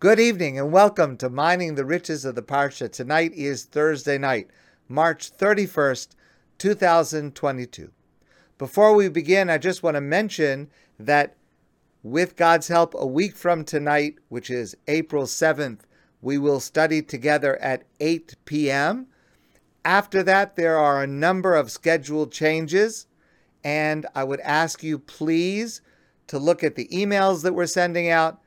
[0.00, 2.90] Good evening and welcome to Mining the Riches of the Parsha.
[2.90, 4.48] Tonight is Thursday night,
[4.88, 6.08] March 31st,
[6.56, 7.90] 2022.
[8.56, 11.36] Before we begin, I just want to mention that
[12.02, 15.80] with God's help, a week from tonight, which is April 7th,
[16.22, 19.06] we will study together at 8 p.m.
[19.84, 23.06] After that, there are a number of scheduled changes,
[23.62, 25.82] and I would ask you please
[26.28, 28.40] to look at the emails that we're sending out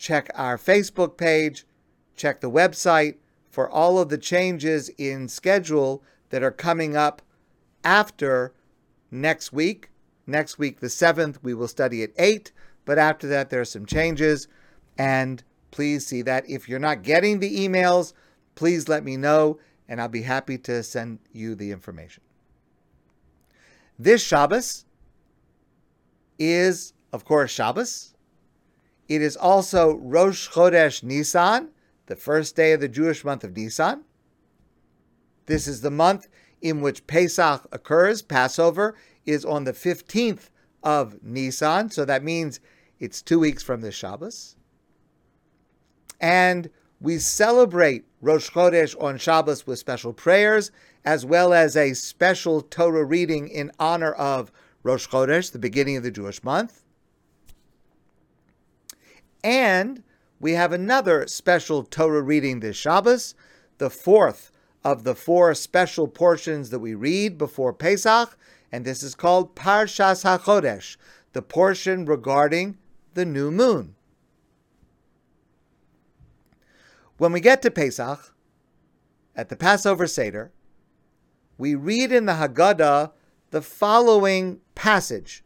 [0.00, 1.66] check our Facebook page,
[2.16, 3.16] check the website
[3.50, 7.20] for all of the changes in schedule that are coming up
[7.84, 8.54] after
[9.10, 9.90] next week.
[10.26, 12.50] Next week, the 7th, we will study at 8,
[12.84, 14.48] but after that, there are some changes.
[14.96, 16.48] And please see that.
[16.48, 18.14] If you're not getting the emails,
[18.54, 19.58] please let me know,
[19.88, 22.22] and I'll be happy to send you the information.
[23.98, 24.86] This Shabbos
[26.38, 28.09] is, of course, Shabbos.
[29.10, 31.70] It is also Rosh Chodesh Nisan,
[32.06, 34.04] the first day of the Jewish month of Nisan.
[35.46, 36.28] This is the month
[36.62, 38.22] in which Pesach occurs.
[38.22, 38.94] Passover
[39.26, 40.50] is on the 15th
[40.84, 42.60] of Nisan, so that means
[43.00, 44.54] it's two weeks from the Shabbos.
[46.20, 50.70] And we celebrate Rosh Chodesh on Shabbos with special prayers,
[51.04, 54.52] as well as a special Torah reading in honor of
[54.84, 56.84] Rosh Chodesh, the beginning of the Jewish month.
[59.42, 60.02] And
[60.38, 63.34] we have another special Torah reading this Shabbos,
[63.78, 64.52] the fourth
[64.84, 68.36] of the four special portions that we read before Pesach,
[68.72, 70.96] and this is called Parshas HaChodesh,
[71.32, 72.78] the portion regarding
[73.14, 73.94] the new moon.
[77.18, 78.32] When we get to Pesach,
[79.36, 80.52] at the Passover Seder,
[81.58, 83.12] we read in the Haggadah
[83.50, 85.44] the following passage.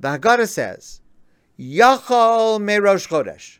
[0.00, 1.01] The Haggadah says,
[1.62, 3.58] Yachol Merosh Chodesh.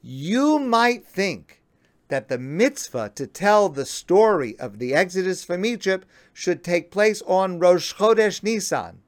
[0.00, 1.62] You might think
[2.06, 7.20] that the mitzvah to tell the story of the exodus from Egypt should take place
[7.22, 9.00] on Rosh Chodesh Nisan,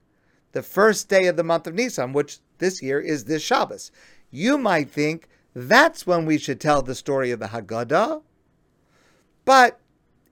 [0.50, 3.93] the first day of the month of Nisan, which this year is this Shabbos.
[4.32, 8.22] You might think that's when we should tell the story of the Haggadah.
[9.44, 9.78] But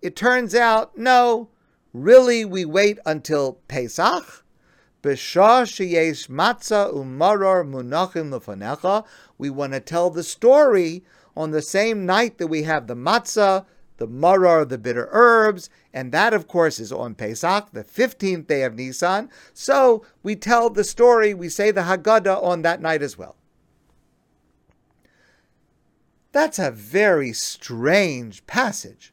[0.02, 1.48] it turns out, no,
[1.92, 4.44] really we wait until Pesach
[5.02, 9.04] B'shah sheyesh matzah umaror munachim.
[9.38, 11.04] We want to tell the story
[11.36, 13.64] on the same night that we have the matzah,
[13.98, 18.62] the maror, the bitter herbs, and that, of course, is on Pesach, the 15th day
[18.64, 19.30] of Nisan.
[19.54, 23.36] So we tell the story, we say the Haggadah on that night as well.
[26.32, 29.12] That's a very strange passage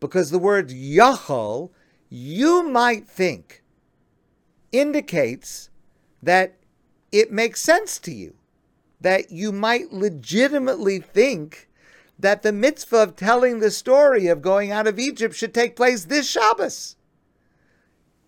[0.00, 1.70] because the word yachol,
[2.08, 3.62] you might think,
[4.74, 5.70] indicates
[6.22, 6.56] that
[7.12, 8.34] it makes sense to you,
[9.00, 11.68] that you might legitimately think
[12.18, 16.04] that the mitzvah of telling the story of going out of Egypt should take place
[16.04, 16.96] this Shabbos.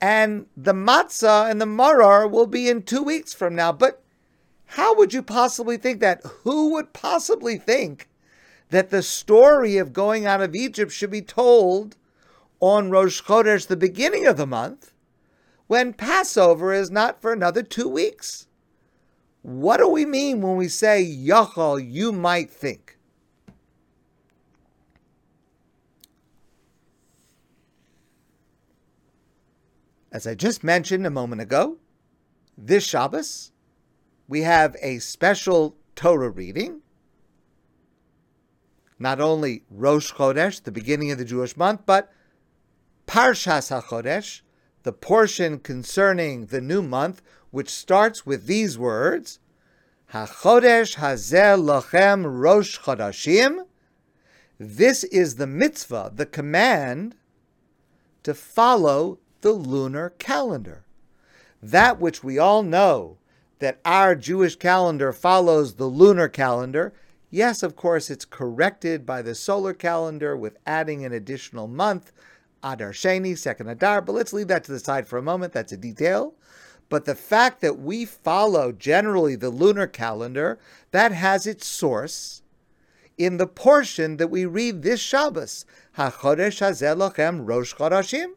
[0.01, 3.73] And the matzah and the maror will be in two weeks from now.
[3.73, 4.03] But
[4.67, 6.23] how would you possibly think that?
[6.43, 8.09] Who would possibly think
[8.71, 11.97] that the story of going out of Egypt should be told
[12.61, 14.93] on Rosh Chodesh, the beginning of the month,
[15.66, 18.47] when Passover is not for another two weeks.
[19.43, 22.99] What do we mean when we say, Yachol, you might think?
[30.10, 31.76] As I just mentioned a moment ago,
[32.56, 33.53] this Shabbos,
[34.28, 36.81] we have a special Torah reading.
[38.99, 42.10] Not only Rosh Chodesh, the beginning of the Jewish month, but
[43.06, 44.41] Parshas HaChodesh,
[44.87, 47.21] the portion concerning the new month,
[47.51, 49.41] which starts with these words,
[50.13, 53.67] HaChodesh Hazeh Lachem Rosh Chodashim.
[54.61, 57.17] This is the mitzvah, the command
[58.23, 60.85] to follow the lunar calendar.
[61.61, 63.19] That which we all know
[63.59, 66.94] that our Jewish calendar follows the lunar calendar.
[67.29, 72.12] Yes, of course, it's corrected by the solar calendar with adding an additional month
[72.73, 75.53] Adar Sheni, second Adar, but let's leave that to the side for a moment.
[75.53, 76.35] That's a detail.
[76.89, 80.59] But the fact that we follow generally the lunar calendar,
[80.91, 82.43] that has its source
[83.19, 85.65] in the portion that we read this Shabbos,
[85.97, 88.33] HaChodesh Hazelochem Rosh Chodashim.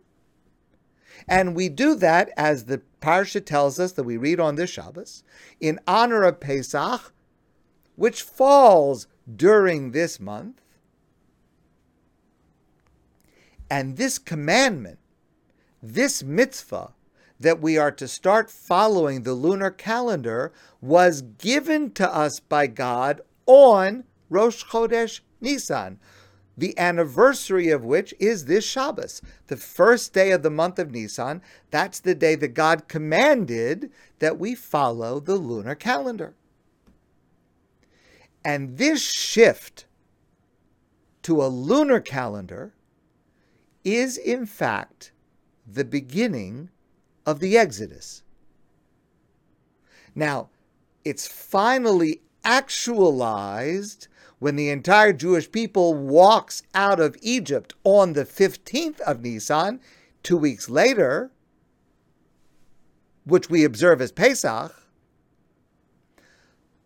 [1.27, 5.23] And we do that, as the Parsha tells us that we read on this Shabbos,
[5.59, 7.13] in honor of Pesach,
[7.95, 10.61] which falls during this month.
[13.69, 14.99] And this commandment,
[15.81, 16.93] this mitzvah,
[17.39, 20.51] that we are to start following the lunar calendar
[20.81, 25.99] was given to us by God on Rosh Chodesh Nisan,
[26.57, 31.41] the anniversary of which is this Shabbos, the first day of the month of Nisan.
[31.71, 36.35] That's the day that God commanded that we follow the lunar calendar.
[38.43, 39.85] And this shift
[41.23, 42.73] to a lunar calendar
[43.83, 45.11] is, in fact,
[45.65, 46.69] the beginning
[47.25, 48.23] of the Exodus.
[50.15, 50.49] Now,
[51.05, 54.07] it's finally actualized
[54.39, 59.79] when the entire Jewish people walks out of Egypt on the 15th of Nisan,
[60.23, 61.31] two weeks later,
[63.25, 64.73] which we observe as Pesach.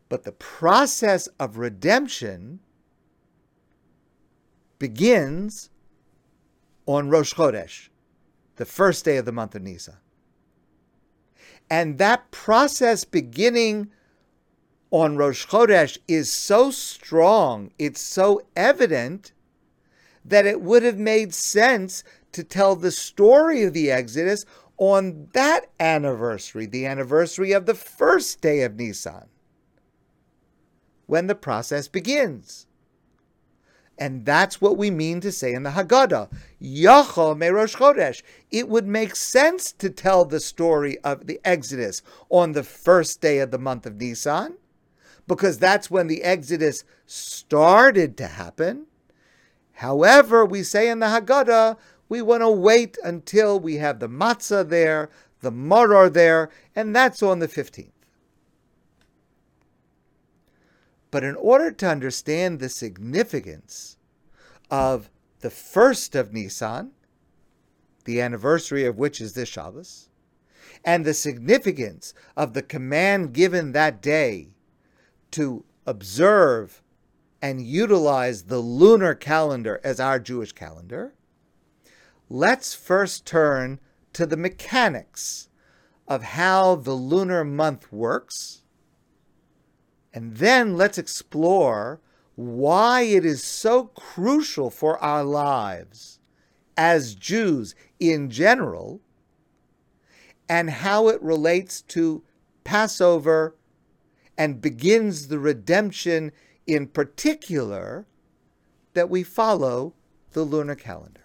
[0.09, 2.59] But the process of redemption
[4.77, 5.69] begins
[6.85, 7.89] on Rosh Chodesh,
[8.55, 9.95] the first day of the month of Nisan.
[11.69, 13.89] And that process beginning
[14.91, 19.31] on Rosh Chodesh is so strong, it's so evident,
[20.23, 24.45] that it would have made sense to tell the story of the Exodus
[24.77, 29.25] on that anniversary, the anniversary of the first day of Nisan,
[31.05, 32.67] when the process begins.
[33.97, 36.31] And that's what we mean to say in the Haggadah.
[36.61, 38.23] Yachol Merosh Chodesh.
[38.49, 43.37] It would make sense to tell the story of the Exodus on the first day
[43.39, 44.55] of the month of Nisan,
[45.27, 48.87] because that's when the Exodus started to happen.
[49.73, 51.77] However, we say in the Haggadah,
[52.09, 55.09] we want to wait until we have the matzah there,
[55.41, 57.92] the maror there, and that's on the 15th.
[61.13, 63.97] But in order to understand the significance
[64.71, 65.11] of
[65.41, 66.93] the first of Nisan,
[68.05, 70.09] the anniversary of which is this Shabbos,
[70.83, 74.53] and the significance of the command given that day
[75.29, 76.81] to observe
[77.43, 81.13] and utilize the lunar calendar as our Jewish calendar,
[82.27, 83.79] let's first turn
[84.13, 85.47] to the mechanics
[86.07, 88.62] of how the lunar month works,
[90.13, 91.99] and then let's explore
[92.35, 96.19] why it is so crucial for our lives
[96.75, 99.01] as Jews in general,
[100.49, 102.23] and how it relates to
[102.63, 103.55] Passover
[104.37, 106.31] and begins the redemption
[106.65, 108.05] in particular
[108.93, 109.93] that we follow
[110.31, 111.21] the lunar calendar.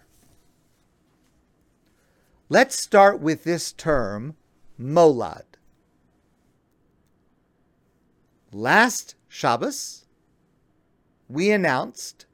[2.47, 4.35] Let's start with this term,
[4.79, 5.48] molad.
[8.51, 10.05] Last Shabbos,
[11.27, 12.25] we announced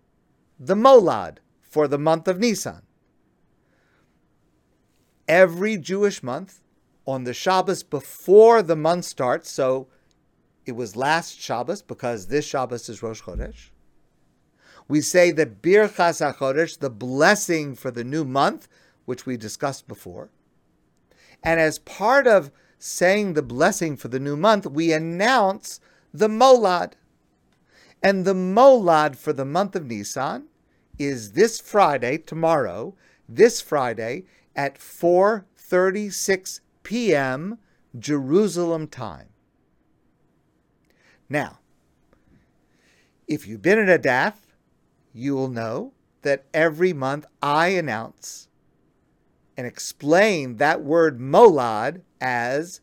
[0.57, 2.83] the molad for the month of Nisan.
[5.27, 6.62] Every Jewish month,
[7.06, 9.88] on the Shabbos before the month starts, so
[10.65, 13.69] it was last Shabbos because this Shabbos is Rosh Chodesh.
[14.88, 18.67] We say that Birchas HaChodesh, the blessing for the new month,
[19.06, 20.29] which we discussed before.
[21.44, 25.79] And as part of saying the blessing for the new month, we announce
[26.19, 26.94] the Molad.
[28.01, 30.45] And the Molad for the month of Nisan
[30.97, 32.95] is this Friday, tomorrow,
[33.27, 34.25] this Friday
[34.56, 37.57] at 4:36 p.m.
[37.97, 39.29] Jerusalem time.
[41.27, 41.59] Now,
[43.27, 44.53] if you've been at Adath,
[45.13, 48.48] you will know that every month I announce
[49.57, 52.81] and explain that word molad as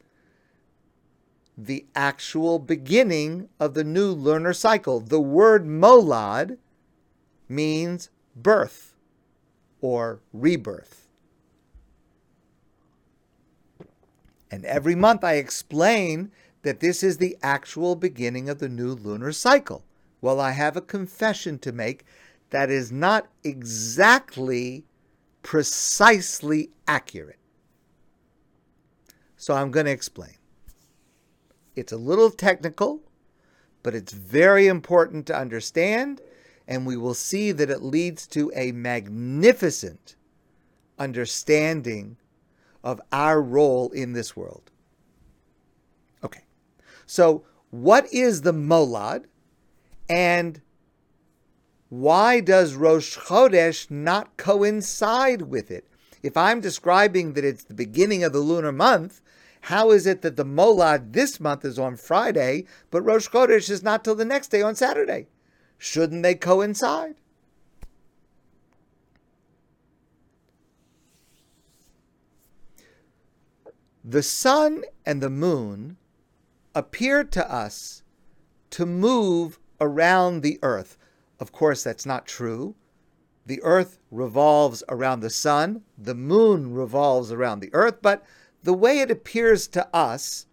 [1.66, 5.00] the actual beginning of the new lunar cycle.
[5.00, 6.58] The word molad
[7.48, 8.94] means birth
[9.80, 11.08] or rebirth.
[14.50, 16.30] And every month I explain
[16.62, 19.84] that this is the actual beginning of the new lunar cycle.
[20.20, 22.04] Well, I have a confession to make
[22.50, 24.84] that is not exactly
[25.42, 27.38] precisely accurate.
[29.36, 30.36] So I'm going to explain.
[31.74, 33.00] It's a little technical,
[33.82, 36.20] but it's very important to understand,
[36.68, 40.16] and we will see that it leads to a magnificent
[40.98, 42.16] understanding
[42.84, 44.70] of our role in this world.
[46.22, 46.44] Okay,
[47.06, 49.24] so what is the molad,
[50.08, 50.60] and
[51.88, 55.88] why does Rosh Chodesh not coincide with it?
[56.22, 59.20] If I'm describing that it's the beginning of the lunar month,
[59.62, 63.82] how is it that the Molad this month is on Friday, but Rosh Chodesh is
[63.82, 65.28] not till the next day on Saturday?
[65.78, 67.14] Shouldn't they coincide?
[74.04, 75.96] The sun and the moon
[76.74, 78.02] appear to us
[78.70, 80.98] to move around the earth.
[81.38, 82.74] Of course, that's not true.
[83.46, 88.24] The earth revolves around the sun, the moon revolves around the earth, but
[88.62, 90.46] the way it appears to us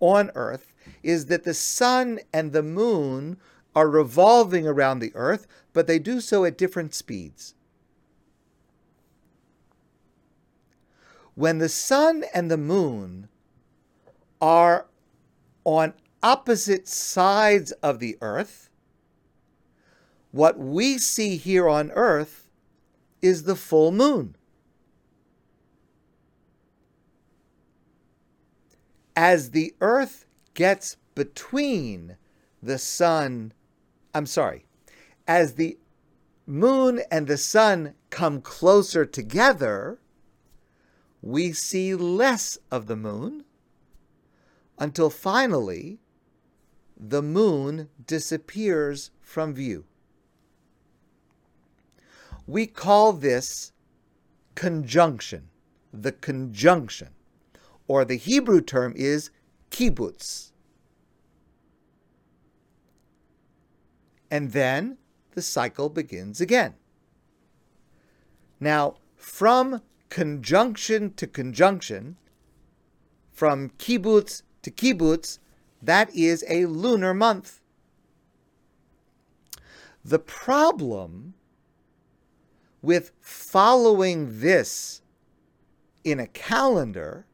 [0.00, 3.36] on earth is that the sun and the moon
[3.74, 7.54] are revolving around the earth, but they do so at different speeds.
[11.34, 13.28] When the sun and the moon
[14.40, 14.86] are
[15.64, 18.68] on opposite sides of the earth,
[20.30, 22.48] what we see here on earth
[23.22, 24.36] is the full moon.
[29.16, 32.16] As the earth gets between
[32.62, 33.52] the sun,
[34.14, 34.64] I'm sorry,
[35.26, 35.78] as the
[36.46, 39.98] moon and the sun come closer together,
[41.20, 43.44] we see less of the moon
[44.78, 46.00] until finally
[46.96, 49.84] the moon disappears from view.
[52.46, 53.72] We call this
[54.54, 55.48] conjunction,
[55.92, 57.10] the conjunction,
[57.92, 59.28] or the Hebrew term is
[59.70, 60.50] kibbutz.
[64.30, 64.96] And then
[65.32, 66.72] the cycle begins again.
[68.58, 72.16] Now, from conjunction to conjunction,
[73.30, 75.38] from kibbutz to kibbutz,
[75.82, 77.60] that is a lunar month.
[80.02, 81.34] The problem
[82.80, 85.02] with following this
[86.04, 87.26] in a calendar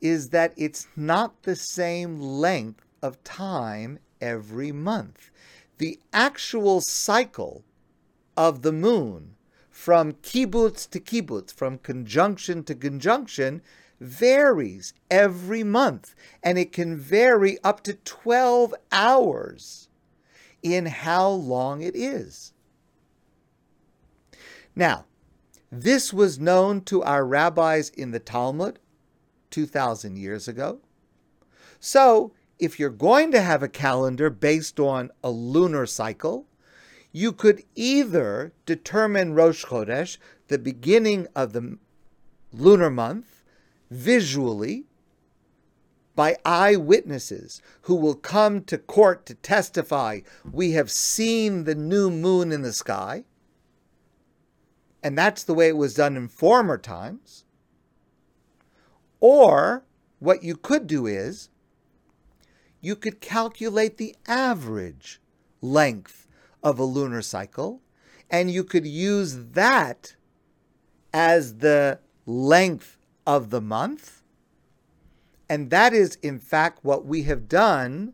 [0.00, 5.30] is that it's not the same length of time every month.
[5.78, 7.64] The actual cycle
[8.36, 9.34] of the moon
[9.70, 13.62] from kibbutz to kibbutz, from conjunction to conjunction,
[14.00, 19.88] varies every month, and it can vary up to 12 hours
[20.62, 22.52] in how long it is.
[24.74, 25.06] Now,
[25.70, 28.78] this was known to our rabbis in the Talmud
[29.50, 30.80] 2,000 years ago.
[31.80, 36.46] So, if you're going to have a calendar based on a lunar cycle,
[37.12, 41.78] you could either determine Rosh Chodesh, the beginning of the
[42.52, 43.44] lunar month,
[43.90, 44.84] visually
[46.18, 52.50] by eyewitnesses who will come to court to testify, we have seen the new moon
[52.50, 53.22] in the sky.
[55.00, 57.44] And that's the way it was done in former times.
[59.20, 59.84] Or
[60.18, 61.48] what you could do is
[62.80, 65.20] you could calculate the average
[65.60, 66.26] length
[66.62, 67.80] of a lunar cycle,
[68.30, 70.14] and you could use that
[71.12, 74.22] as the length of the month.
[75.48, 78.12] And that is, in fact, what we have done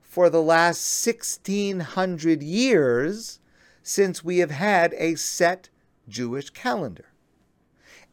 [0.00, 3.40] for the last 1600 years
[3.82, 5.68] since we have had a set
[6.08, 7.06] Jewish calendar.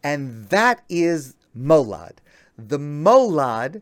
[0.04, 2.18] And that is Molad.
[2.58, 3.82] The Molad,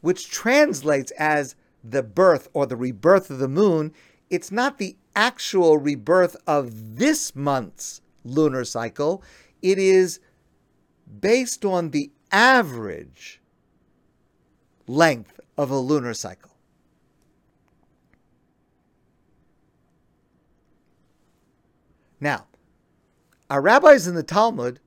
[0.00, 3.92] which translates as the birth or the rebirth of the moon,
[4.28, 9.22] it's not the actual rebirth of this month's lunar cycle.
[9.62, 10.20] It is
[11.20, 13.40] based on the average
[14.86, 16.50] length of a lunar cycle.
[22.20, 22.46] Now,
[23.48, 24.78] our rabbis in the Talmud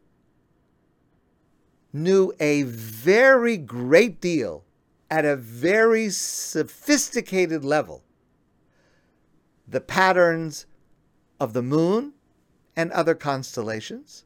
[1.93, 4.65] knew a very great deal
[5.09, 8.03] at a very sophisticated level
[9.67, 10.65] the patterns
[11.39, 12.13] of the moon
[12.75, 14.25] and other constellations.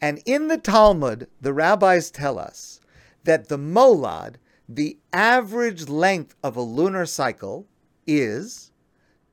[0.00, 2.80] And in the Talmud, the rabbis tell us
[3.24, 4.36] that the molad,
[4.68, 7.66] the average length of a lunar cycle,
[8.06, 8.70] is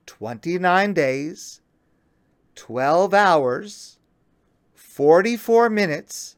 [0.05, 1.61] 29 days,
[2.55, 3.99] 12 hours,
[4.73, 6.37] 44 minutes,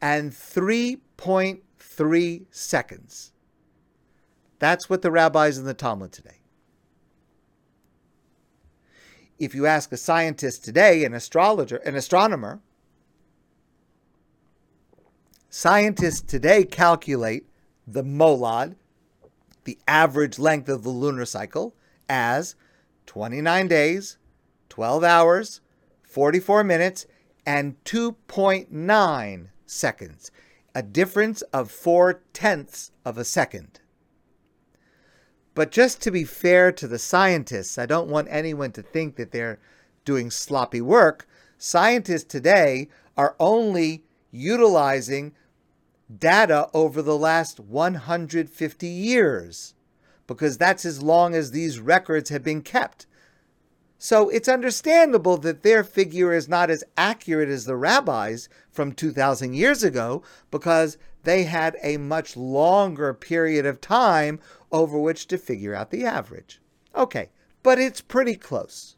[0.00, 3.32] and 3.3 seconds.
[4.58, 6.36] That's what the rabbis in the Talmud today.
[9.38, 12.60] If you ask a scientist today, an astrologer, an astronomer,
[15.48, 17.46] scientists today calculate
[17.86, 18.76] the molad,
[19.64, 21.74] the average length of the lunar cycle,
[22.08, 22.54] as
[23.06, 24.18] 29 days,
[24.68, 25.62] 12 hours,
[26.02, 27.06] 44 minutes,
[27.46, 30.30] and 2.9 seconds,
[30.74, 33.80] a difference of four tenths of a second.
[35.54, 39.32] But just to be fair to the scientists, I don't want anyone to think that
[39.32, 39.58] they're
[40.04, 41.26] doing sloppy work.
[41.58, 45.32] Scientists today are only utilizing
[46.18, 49.74] data over the last 150 years,
[50.26, 53.06] because that's as long as these records have been kept.
[54.02, 59.52] So it's understandable that their figure is not as accurate as the rabbis from 2,000
[59.52, 64.40] years ago, because they had a much longer period of time
[64.72, 66.62] over which to figure out the average.
[66.96, 67.28] Okay,
[67.62, 68.96] but it's pretty close.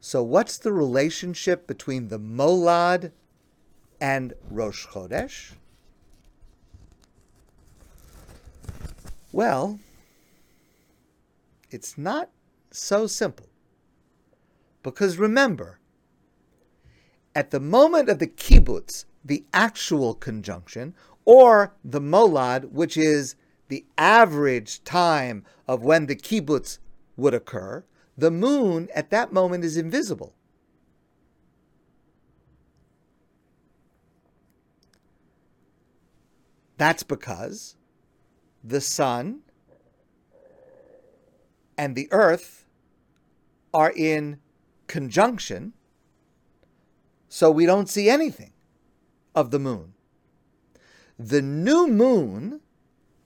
[0.00, 3.12] So, what's the relationship between the Molad
[4.00, 5.52] and Rosh Chodesh?
[9.30, 9.78] Well,
[11.72, 12.30] it's not
[12.70, 13.46] so simple.
[14.82, 15.78] Because remember,
[17.34, 23.36] at the moment of the kibbutz, the actual conjunction, or the molad, which is
[23.68, 26.78] the average time of when the kibbutz
[27.16, 27.84] would occur,
[28.18, 30.34] the moon at that moment is invisible.
[36.76, 37.76] That's because
[38.64, 39.42] the sun
[41.76, 42.64] and the earth
[43.72, 44.38] are in
[44.86, 45.72] conjunction,
[47.28, 48.52] so we don't see anything
[49.34, 49.94] of the moon.
[51.18, 52.60] The new moon,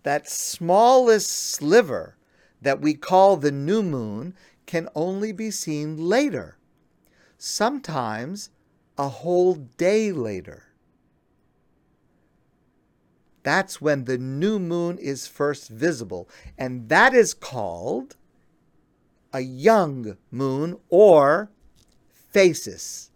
[0.03, 2.17] that smallest sliver
[2.63, 4.35] that we call the new moon,
[4.67, 6.57] can only be seen later,
[7.39, 8.51] sometimes
[8.99, 10.65] a whole day later.
[13.43, 18.17] That's when the new moon is first visible, and that is called
[19.37, 21.51] a young moon or
[22.35, 23.11] phasis.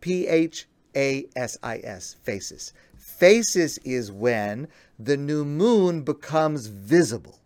[0.00, 0.66] P H
[0.96, 2.72] A S I S, phasis.
[2.98, 7.38] Phasis is when the new moon becomes visible.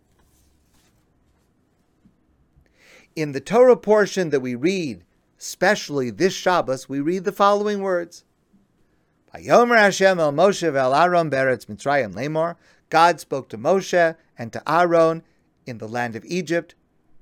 [3.15, 5.03] in the Torah portion that we read,
[5.37, 8.23] especially this Shabbos, we read the following words.
[9.33, 12.55] Vayomer Hashem el Moshe ve'el Aaron beretz Mitzrayim lemor.
[12.89, 15.23] God spoke to Moshe and to Aaron
[15.65, 16.75] in the land of Egypt,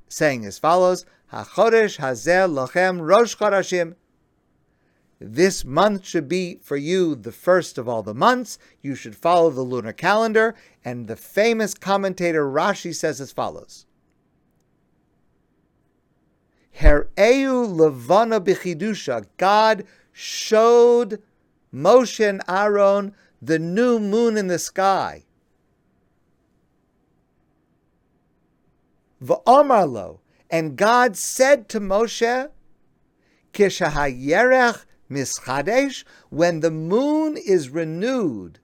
[0.07, 3.95] saying as follows, HaChodesh hazeh lachem rosh chodashim.
[5.19, 8.59] This month should be for you the first of all the months.
[8.81, 10.55] You should follow the lunar calendar.
[10.85, 13.87] And the famous commentator Rashi says as follows
[16.79, 19.25] Hereu levana bichidusha.
[19.37, 21.21] God showed
[21.73, 25.23] Moshe and Aaron the new moon in the sky.
[29.23, 30.19] V'omarlo.
[30.49, 32.49] And God said to Moshe,
[33.53, 38.59] Kishahayerech mischadesh, when the moon is renewed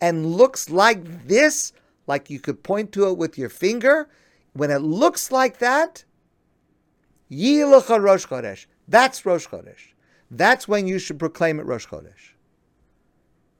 [0.00, 1.72] and looks like this,
[2.06, 4.08] like you could point to it with your finger,
[4.52, 6.04] when it looks like that,
[7.30, 8.66] Yilacha Rosh Chodesh.
[8.88, 9.94] That's Rosh Chodesh.
[10.30, 12.34] That's when you should proclaim it Rosh Chodesh.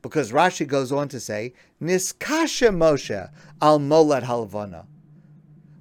[0.03, 4.87] Because Rashi goes on to say, Niskasha Moshe al Molad Halvana.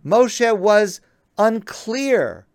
[0.09, 1.01] Moshe was
[1.37, 2.47] unclear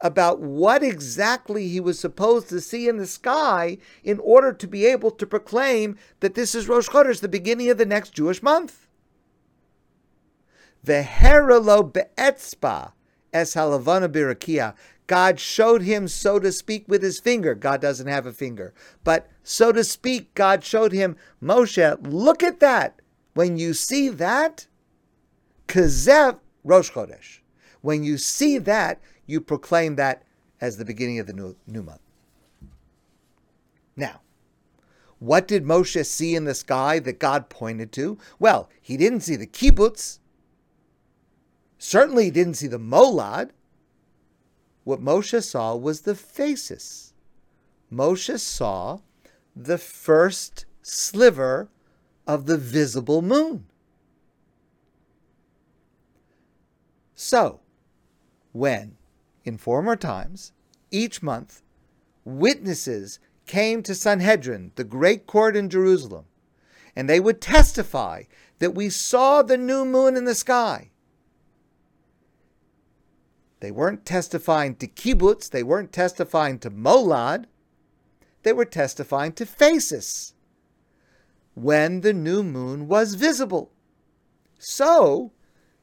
[0.00, 4.84] about what exactly he was supposed to see in the sky in order to be
[4.84, 8.86] able to proclaim that this is Rosh Chodesh, the beginning of the next Jewish month.
[10.84, 12.92] Veheralo be'etzba
[13.32, 14.74] es halavana birakia.
[15.06, 17.54] God showed him, so to speak, with his finger.
[17.54, 18.74] God doesn't have a finger.
[19.04, 23.00] But so to speak, God showed him, Moshe, look at that.
[23.34, 24.66] When you see that,
[25.66, 27.40] Kazev Rosh Chodesh.
[27.82, 30.22] When you see that, you proclaim that
[30.60, 32.00] as the beginning of the new, new month.
[33.96, 34.20] Now,
[35.18, 38.18] what did Moshe see in the sky that God pointed to?
[38.38, 40.18] Well, he didn't see the kibbutz.
[41.78, 43.50] Certainly he didn't see the molad.
[44.84, 47.12] What Moshe saw was the phasis.
[47.92, 49.00] Moshe saw
[49.54, 51.68] the first sliver
[52.26, 53.66] of the visible moon.
[57.14, 57.60] So,
[58.52, 58.96] when,
[59.44, 60.52] in former times,
[60.90, 61.62] each month,
[62.24, 66.24] witnesses came to Sanhedrin, the great court in Jerusalem,
[66.96, 68.24] and they would testify
[68.58, 70.90] that we saw the new moon in the sky,
[73.60, 77.46] they weren't testifying to kibbutz, they weren't testifying to molad,
[78.42, 80.34] they were testifying to phasis,
[81.54, 83.72] when the new moon was visible.
[84.58, 85.32] So,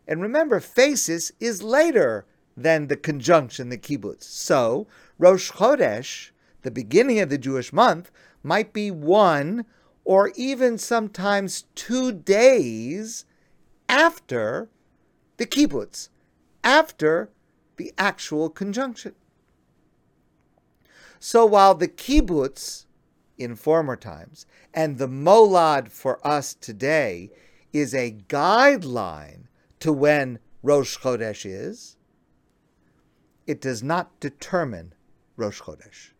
[0.07, 2.25] and remember, phasis is later
[2.57, 4.23] than the conjunction, the kibbutz.
[4.23, 4.87] So,
[5.17, 6.31] Rosh Chodesh,
[6.63, 8.11] the beginning of the Jewish month,
[8.43, 9.65] might be one
[10.03, 13.25] or even sometimes two days
[13.87, 14.69] after
[15.37, 16.09] the kibbutz,
[16.63, 17.29] after
[17.77, 19.13] the actual conjunction.
[21.19, 22.85] So while the kibbutz
[23.37, 27.29] in former times and the molad for us today
[27.71, 29.43] is a guideline
[29.81, 31.97] to when Rosh Chodesh is,
[33.45, 34.93] it does not determine
[35.35, 36.11] Rosh Chodesh.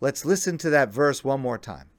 [0.00, 1.90] Let's listen to that verse one more time.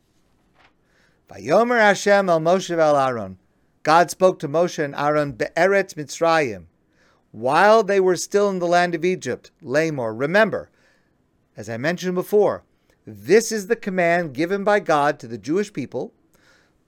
[1.29, 3.37] Vayomer Hashem el Moshe el Aaron.
[3.83, 6.65] God spoke to Moshe and Aaron be'eretz Mitzrayim,
[7.31, 9.51] while they were still in the land of Egypt.
[9.61, 10.13] Lamor.
[10.17, 10.69] Remember,
[11.57, 12.63] as I mentioned before,
[13.05, 16.13] this is the command given by God to the Jewish people.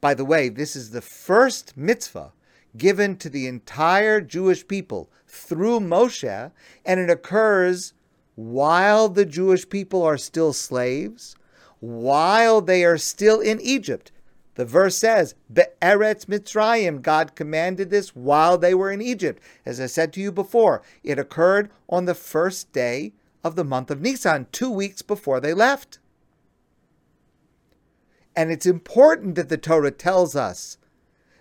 [0.04, 2.34] By the way, this is the first mitzvah
[2.76, 6.52] given to the entire Jewish people through Moshe,
[6.84, 7.94] and it occurs
[8.36, 11.38] while the Jewish people are still slaves,
[11.80, 14.12] while they are still in Egypt.
[14.56, 19.42] The verse says, Be'eretz Mitzrayim, God commanded this while they were in Egypt.
[19.66, 23.90] As I said to you before, it occurred on the first day of the month
[23.90, 26.00] of Nisan, two weeks before they left.
[28.36, 30.78] And it's important that the Torah tells us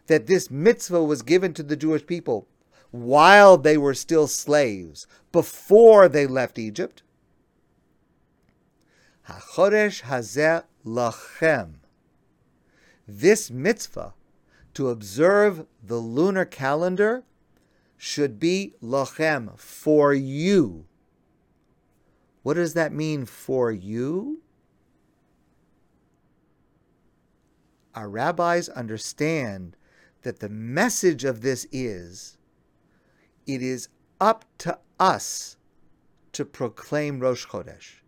[0.07, 2.47] that this mitzvah was given to the Jewish people
[2.91, 7.03] while they were still slaves, before they left Egypt.
[9.29, 11.77] HaChodesh Hazeh Lachem.
[13.09, 14.13] This mitzvah
[14.75, 17.25] to observe the lunar calendar
[17.97, 20.87] should be lachem, for you.
[22.43, 24.42] What does that mean for you?
[27.95, 29.77] Our rabbis understand
[30.23, 32.39] that the message of this is
[33.47, 33.89] it is
[34.21, 35.57] up to us
[36.33, 38.03] to proclaim Rosh Chodesh.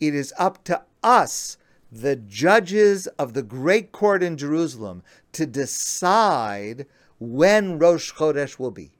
[0.00, 1.58] It is up to us,
[1.90, 6.86] the judges of the great court in Jerusalem, to decide
[7.18, 8.92] when Rosh Chodesh will be.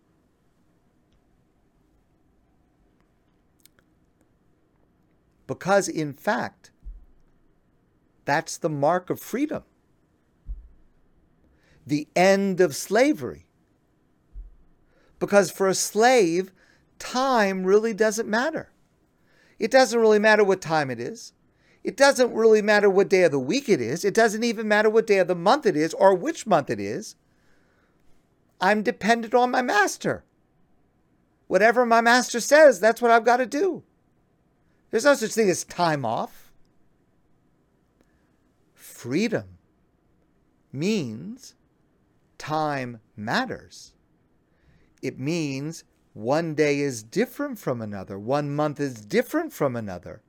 [5.47, 6.73] Because, in fact,
[8.29, 9.65] that's the mark of freedom
[11.89, 13.47] the end of slavery.
[15.19, 16.53] Because for a slave,
[16.99, 18.71] time really doesn't matter.
[19.59, 21.33] It doesn't really matter what time it is.
[21.83, 24.05] It doesn't really matter what day of the week it is.
[24.05, 26.79] It doesn't even matter what day of the month it is or which month it
[26.79, 27.17] is.
[28.61, 30.25] I'm dependent on my master.
[31.47, 33.83] Whatever my master says, that's what I've got to do.
[34.91, 36.48] There's no such thing as time off.
[38.99, 39.59] Freedom
[40.73, 41.55] means
[42.37, 43.93] time matters.
[45.01, 45.85] It means
[46.15, 50.21] one day is different from another, one month is different from another.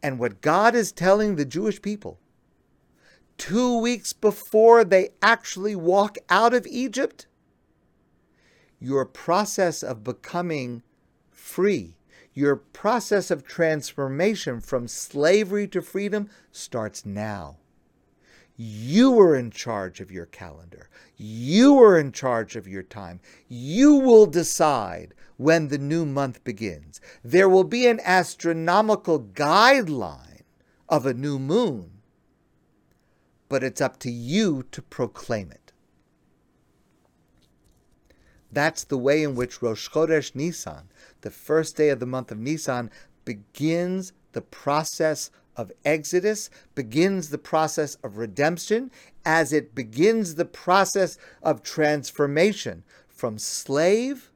[0.00, 2.20] And what God is telling the Jewish people,
[3.38, 7.26] two weeks before they actually walk out of Egypt,
[8.78, 10.84] your process of becoming
[11.28, 11.96] free,
[12.34, 17.56] your process of transformation from slavery to freedom starts now.
[18.56, 20.88] You are in charge of your calendar.
[21.16, 23.20] You are in charge of your time.
[23.48, 27.00] You will decide when the new month begins.
[27.22, 30.42] There will be an astronomical guideline
[30.88, 32.02] of a new moon,
[33.48, 35.72] but it's up to you to proclaim it.
[38.50, 40.88] That's the way in which Rosh Chodesh Nisan,
[41.20, 42.90] the first day of the month of Nisan,
[43.24, 48.90] begins the process of Exodus begins the process of redemption
[49.24, 54.30] as it begins the process of transformation from slave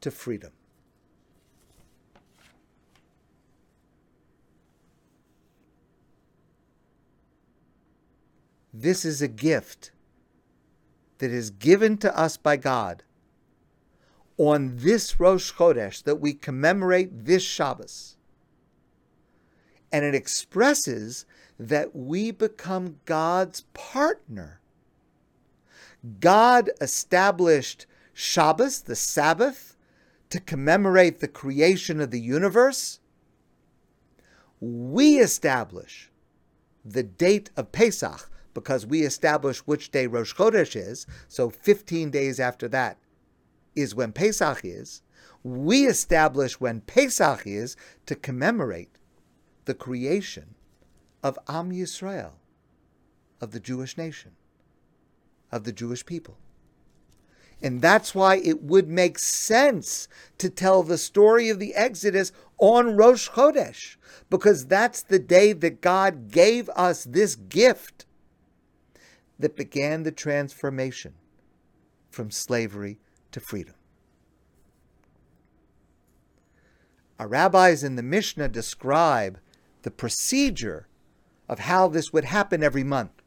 [0.00, 0.52] to freedom.
[8.72, 9.90] This is a gift
[11.18, 13.02] that is given to us by God
[14.38, 18.16] on this Rosh Chodesh that we commemorate this Shabbos
[19.92, 21.24] and it expresses
[21.58, 24.60] that we become God's partner.
[26.20, 29.76] God established Shabbos, the Sabbath,
[30.30, 33.00] to commemorate the creation of the universe.
[34.60, 36.10] We establish
[36.84, 41.06] the date of Pesach because we establish which day Rosh Chodesh is.
[41.28, 42.98] So 15 days after that
[43.76, 45.02] is when Pesach is.
[45.42, 48.98] We establish when Pesach is to commemorate
[49.66, 50.54] the creation
[51.22, 52.32] of Am Yisrael,
[53.40, 54.32] of the Jewish nation,
[55.52, 56.38] of the Jewish people.
[57.62, 60.08] And that's why it would make sense
[60.38, 63.96] to tell the story of the Exodus on Rosh Chodesh,
[64.28, 68.04] because that's the day that God gave us this gift
[69.38, 71.14] that began the transformation
[72.10, 72.98] from slavery
[73.36, 73.74] to freedom.
[77.18, 79.40] Our rabbis in the Mishnah describe
[79.82, 80.88] the procedure
[81.46, 83.22] of how this would happen every month.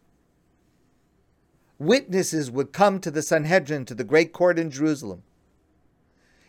[1.77, 5.21] Witnesses would come to the Sanhedrin, to the great court in Jerusalem,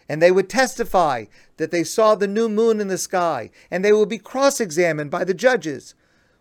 [0.08, 1.26] and they would testify
[1.58, 5.10] that they saw the new moon in the sky, and they would be cross examined
[5.10, 5.94] by the judges.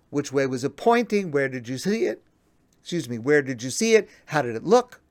[0.10, 1.32] Which way was it pointing?
[1.32, 2.23] Where did you see it?
[2.79, 4.08] Excuse me, where did you see it?
[4.27, 5.01] How did it look?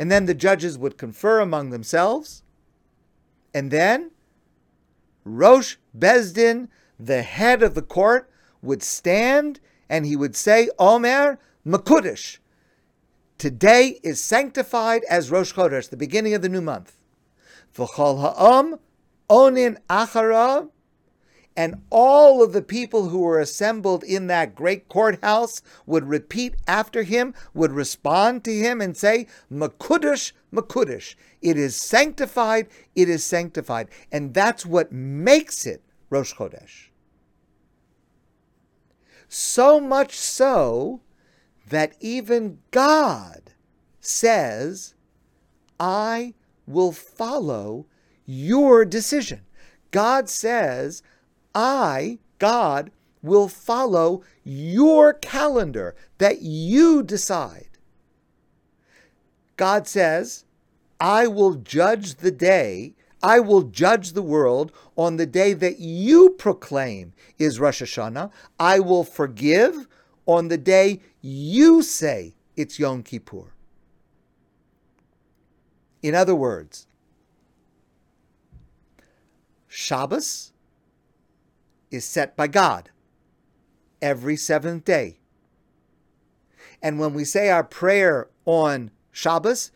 [0.00, 2.42] And then the judges would confer among themselves.
[3.52, 4.12] And then
[5.26, 8.30] Rosh Beis Din, the head of the court,
[8.62, 9.60] would stand
[9.90, 12.38] and he would say, Omer Makudish.
[13.36, 16.96] Today is sanctified as Rosh Chodesh, the beginning of the new month.
[17.76, 18.80] V'chol ha'om
[19.28, 20.70] onin achara,
[21.60, 27.02] and all of the people who were assembled in that great courthouse would repeat after
[27.02, 31.16] him, would respond to him and say, Makudish, Makudish.
[31.42, 33.88] It is sanctified, it is sanctified.
[34.10, 36.88] And that's what makes it Rosh Chodesh.
[39.28, 41.02] So much so
[41.68, 43.52] that even God
[44.00, 44.94] says,
[45.78, 46.32] I
[46.66, 47.84] will follow
[48.24, 49.42] your decision.
[49.90, 51.02] God says,
[51.54, 52.90] I, God,
[53.22, 57.68] will follow your calendar that you decide.
[59.56, 60.44] God says,
[60.98, 66.30] I will judge the day I will judge the world on the day that you
[66.30, 68.30] proclaim is Rosh Hashanah.
[68.58, 69.86] I will forgive
[70.26, 73.52] on the day you say it's Yom Kippur.
[76.02, 76.86] In other words,
[79.68, 80.52] Shabbos
[81.90, 82.90] is set by God
[84.00, 85.18] every seventh day.
[86.82, 89.70] And when we say our prayer on Shabbos,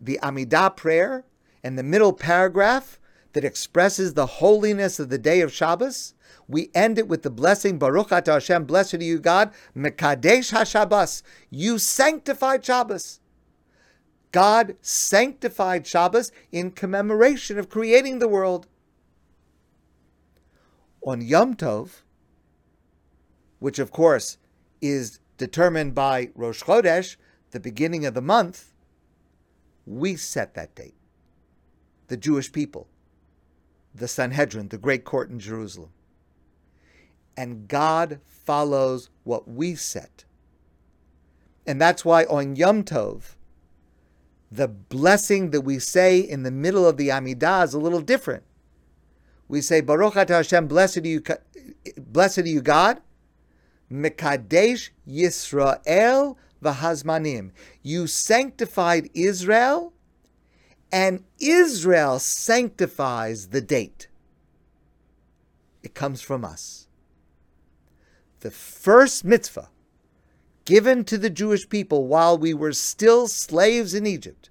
[0.00, 1.24] the Amidah prayer,
[1.62, 2.98] and the middle paragraph
[3.32, 6.14] that expresses the holiness of the day of Shabbos,
[6.48, 11.22] we end it with the blessing, Baruch Ata Hashem, blessed are you, God, Mekadesh HaShabbos,
[11.50, 13.20] you sanctified Shabbos.
[14.32, 18.66] God sanctified Shabbos in commemoration of creating the world.
[21.08, 22.02] On Yom Tov,
[23.60, 24.36] which of course
[24.82, 27.16] is determined by Rosh Chodesh,
[27.50, 28.74] the beginning of the month,
[29.86, 30.92] we set that date
[32.08, 32.88] the Jewish people,
[33.94, 35.92] the Sanhedrin, the great court in Jerusalem.
[37.38, 40.26] And God follows what we set.
[41.66, 43.36] And that's why on Yom Tov,
[44.52, 48.44] the blessing that we say in the middle of the Amidah is a little different.
[49.48, 51.22] We say, Baruch Ata Hashem, blessed are you,
[51.96, 53.00] blessed are you God,
[53.90, 57.50] Mekadesh Yisrael v'hazmanim.
[57.82, 59.94] You sanctified Israel
[60.92, 64.08] and Israel sanctifies the date.
[65.82, 66.88] It comes from us.
[68.40, 69.70] The first mitzvah
[70.64, 74.50] given to the Jewish people while we were still slaves in Egypt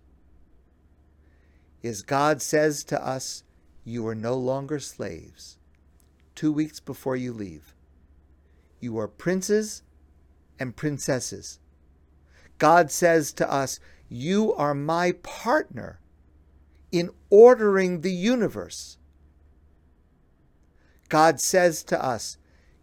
[1.84, 3.44] is God says to us,
[3.88, 5.60] You are no longer slaves.
[6.36, 7.74] Two weeks before you leave,
[8.82, 9.82] you are princes
[10.60, 11.60] and princesses.
[12.58, 16.02] God says to us, You are my partner
[16.92, 18.98] in ordering the universe.
[21.08, 22.38] God says to us,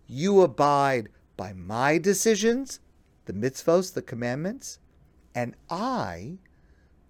[0.07, 2.81] You abide by my decisions,
[3.27, 4.79] the mitzvos, the commandments,
[5.35, 6.39] and I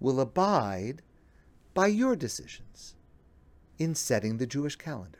[0.01, 1.03] will abide
[1.75, 2.97] by your decisions
[3.79, 5.19] in setting the Jewish calendar.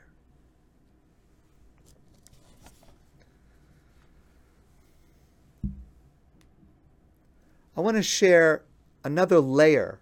[7.77, 8.63] I want to share
[9.03, 9.99] another layer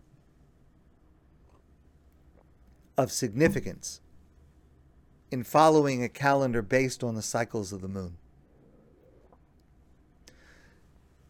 [2.97, 3.99] of significance
[5.31, 8.17] in following a calendar based on the cycles of the moon.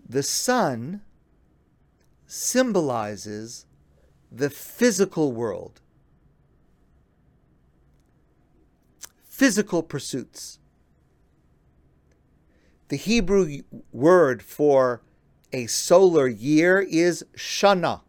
[0.08, 1.02] The sun
[2.28, 3.66] symbolizes
[4.30, 5.80] the physical world,
[9.43, 10.58] physical pursuits.
[12.88, 15.01] The Hebrew word for
[15.51, 18.03] a solar year is shana.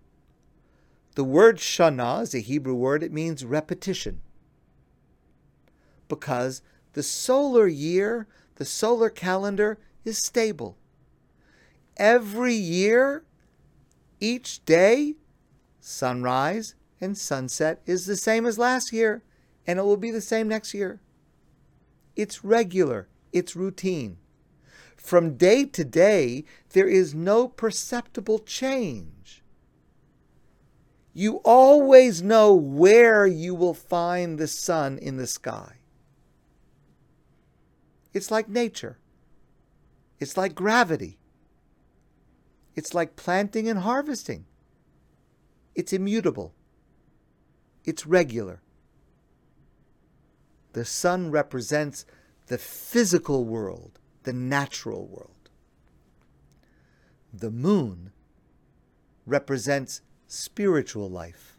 [1.16, 4.20] The word shana is a Hebrew word, it means repetition.
[6.06, 10.78] Because the solar year, the solar calendar is stable.
[11.96, 13.24] Every year,
[14.20, 15.16] each day,
[15.80, 19.24] sunrise and sunset is the same as last year,
[19.66, 21.00] and it will be the same next year.
[22.16, 24.18] It's regular, it's routine.
[24.96, 29.42] From day to day, there is no perceptible change.
[31.16, 35.77] you always know where you will find the sun in the sky.
[38.12, 38.98] It's like nature.
[40.18, 41.18] It's like gravity.
[42.74, 44.46] It's like planting and harvesting.
[45.77, 46.53] It's immutable.
[47.85, 48.61] It's regular.
[50.74, 52.04] The sun represents
[52.48, 55.48] the physical world, the natural world.
[57.32, 58.10] The moon
[59.24, 61.56] represents spiritual life.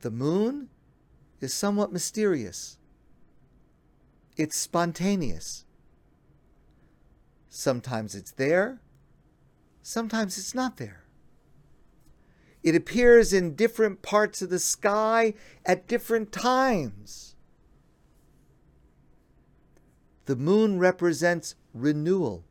[0.00, 0.70] The moon
[1.40, 2.78] is somewhat mysterious.
[4.38, 5.64] It's spontaneous.
[7.50, 8.80] Sometimes it's there,
[9.82, 11.05] sometimes it's not there.
[12.66, 17.36] It appears in different parts of the sky at different times.
[20.24, 22.44] The moon represents renewal.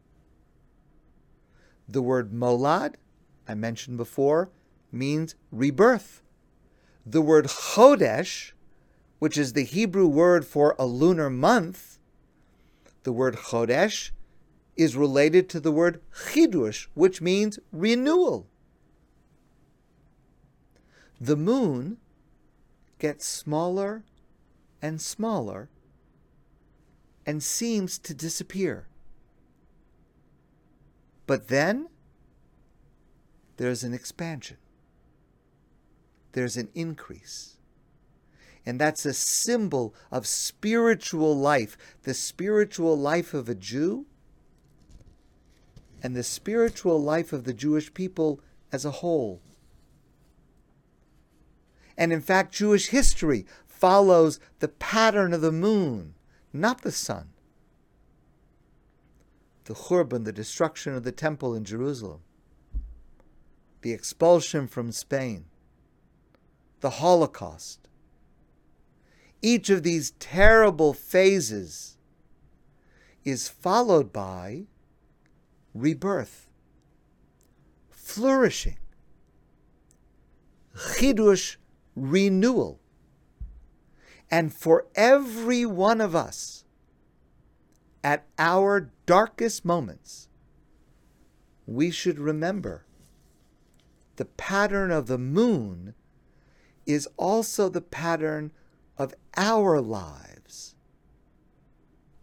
[1.89, 2.95] The word molad
[3.45, 4.51] I mentioned before,
[4.89, 6.21] means rebirth.
[7.05, 8.53] The word chodesh,
[9.19, 11.99] which is the Hebrew word for a lunar month,
[13.03, 14.11] the word chodesh
[14.77, 18.47] is related to the word chidush, which means renewal.
[21.19, 21.97] The moon
[22.99, 24.03] gets smaller
[24.81, 25.69] and smaller
[27.25, 28.87] and seems to disappear.
[31.25, 31.89] But then
[33.57, 34.57] there's an expansion,
[36.33, 37.57] there's an increase.
[38.67, 44.07] And that's a symbol of spiritual life, the spiritual life of a Jew
[46.01, 48.39] and the spiritual life of the Jewish people
[48.71, 49.39] as a whole.
[51.97, 56.15] And in fact, Jewish history follows the pattern of the moon,
[56.51, 57.29] not the sun.
[59.65, 62.21] The Churban, the destruction of the temple in Jerusalem,
[63.81, 65.45] the expulsion from Spain,
[66.81, 67.87] the Holocaust.
[69.41, 71.97] Each of these terrible phases
[73.23, 74.65] is followed by
[75.73, 76.47] rebirth,
[77.89, 78.77] flourishing,
[80.75, 81.57] chidush,
[81.95, 82.79] renewal.
[84.29, 86.63] And for every one of us,
[88.03, 90.29] at our darkest moments,
[91.65, 92.85] we should remember
[94.17, 95.93] the pattern of the moon
[96.85, 98.51] is also the pattern
[98.97, 100.75] of our lives,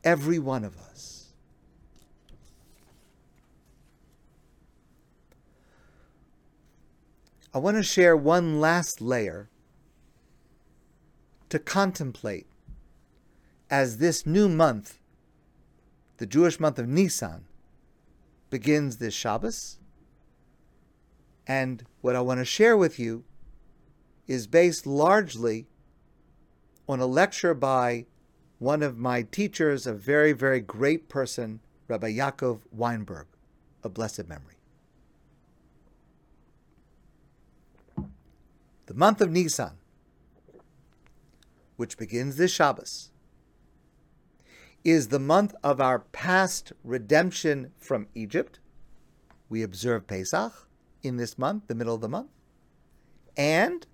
[0.04, 1.32] every one of us.
[7.54, 9.50] I want to share one last layer
[11.52, 12.46] to contemplate
[13.68, 14.98] as this new month,
[16.16, 17.44] the Jewish month of Nisan,
[18.48, 19.76] begins this Shabbos
[21.46, 23.24] and what I want to share with you
[24.26, 25.66] is based largely
[26.88, 28.06] on a lecture by
[28.58, 33.26] one of my teachers, a very, very great person, Rabbi Yaakov Weinberg,
[33.84, 34.56] a blessed memory.
[38.86, 39.72] The month of Nisan,
[41.82, 43.10] which begins this Shabbos,
[44.84, 48.60] is the month of our past redemption from Egypt.
[49.48, 50.68] We observe Pesach
[51.02, 52.30] in this month, the middle of the month.
[53.36, 53.84] And,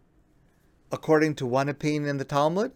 [0.92, 2.72] according to one opinion in the Talmud,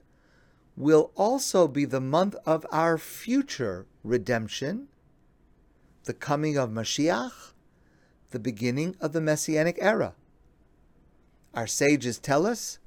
[0.79, 4.89] will also be the month of our future redemption,
[6.05, 7.53] the coming of Mashiach,
[8.31, 10.15] the beginning of the Messianic era.
[11.53, 12.79] Our sages tell us,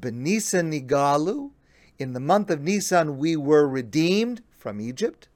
[0.00, 1.50] Benisan Nigalu,
[1.98, 5.28] in the month of Nisan we were redeemed from Egypt.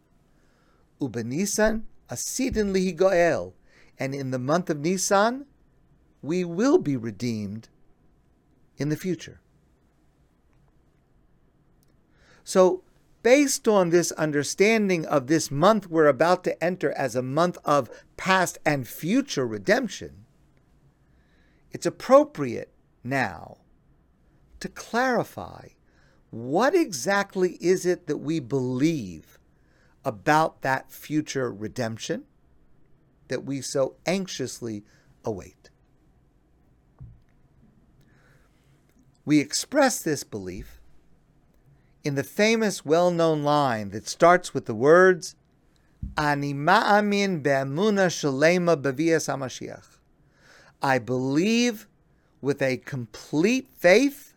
[1.00, 3.52] Ubenisan Asidin Lihigoel,
[3.98, 5.46] and in the month of Nisan
[6.22, 7.68] we will be redeemed
[8.76, 9.40] in the future.
[12.44, 12.82] So,
[13.22, 17.88] based on this understanding of this month we're about to enter as a month of
[18.16, 20.24] past and future redemption,
[21.70, 22.72] it's appropriate
[23.04, 23.58] now
[24.58, 25.68] to clarify
[26.30, 29.38] what exactly is it that we believe
[30.04, 32.24] about that future redemption
[33.28, 34.82] that we so anxiously
[35.24, 35.70] await.
[39.24, 40.80] We express this belief
[42.02, 45.36] in the famous well known line that starts with the words,
[46.16, 49.98] Ani ma'amin be'amuna shalema bevias HaMashiach.
[50.82, 51.86] I believe
[52.40, 54.29] with a complete faith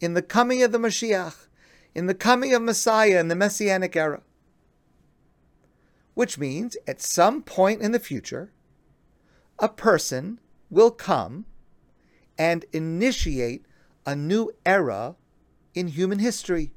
[0.00, 1.46] in the coming of the Mashiach,
[1.94, 4.22] in the coming of Messiah in the Messianic era.
[6.14, 8.52] Which means, at some point in the future,
[9.58, 10.40] a person
[10.70, 11.46] will come
[12.36, 13.64] and initiate
[14.06, 15.16] a new era
[15.74, 16.72] in human history.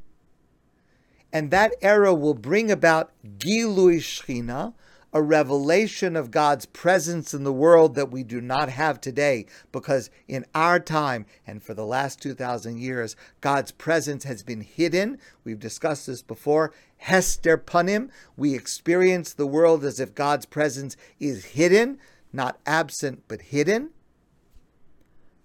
[1.32, 4.74] And that era will bring about Gilui Shechina,
[5.14, 10.10] a revelation of God's presence in the world that we do not have today, because
[10.28, 15.18] in our time and for the last 2,000 years, God's presence has been hidden.
[15.44, 16.74] We've discussed this before.
[16.98, 21.98] Hester Punim, we experience the world as if God's presence is hidden,
[22.32, 23.90] not absent, but hidden.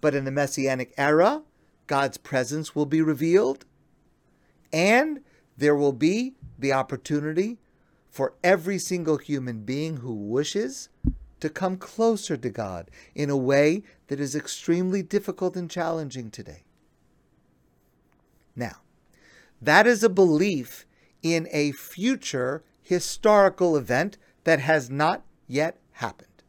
[0.01, 1.43] But in the Messianic era,
[1.87, 3.65] God's presence will be revealed,
[4.73, 5.21] and
[5.57, 7.59] there will be the opportunity
[8.17, 10.89] for every single human being who wishes
[11.39, 16.65] to come closer to God in a way that is extremely difficult and challenging today.
[18.57, 18.77] Now,
[19.61, 20.87] that is a belief
[21.23, 26.43] in a future historical event that has not yet happened.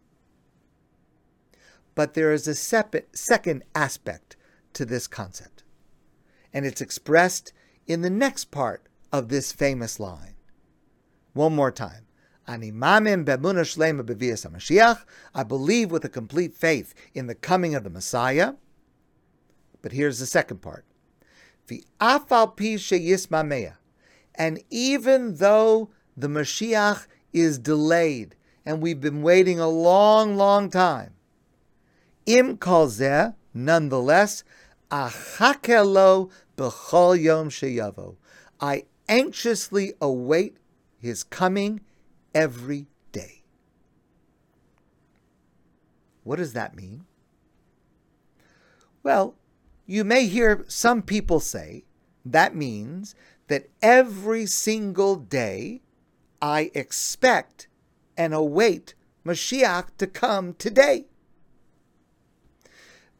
[1.96, 4.38] But there is a second aspect
[4.72, 5.66] to this concept,
[6.54, 7.52] and it's expressed
[7.88, 10.37] in the next part of this famous line.
[11.38, 12.08] One more time.
[12.48, 12.58] I
[15.48, 18.54] believe with a complete faith in the coming of the Messiah.
[19.84, 20.84] But here's the second part.
[21.70, 21.84] And
[24.72, 28.36] even though the Mashiach is delayed,
[28.66, 31.14] and we've been waiting a long, long time,
[32.26, 34.44] im kolzeh, nonetheless,
[34.90, 38.16] achakelo b'chol yom sheyavo.
[38.60, 40.58] I anxiously await
[41.08, 41.82] his coming
[42.36, 43.44] every day.
[46.24, 47.06] What does that mean?
[49.02, 49.36] Well,
[49.86, 51.86] you may hear some people say
[52.26, 53.16] that means
[53.48, 55.82] that every single day
[56.42, 57.70] I expect
[58.18, 58.94] and await
[59.26, 61.06] Mashiach to come today.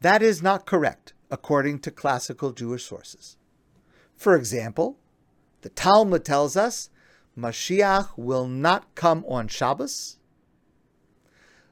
[0.00, 3.36] That is not correct according to classical Jewish sources.
[4.14, 4.98] For example,
[5.62, 6.90] the Talmud tells us
[7.38, 10.16] Mashiach will not come on Shabbos.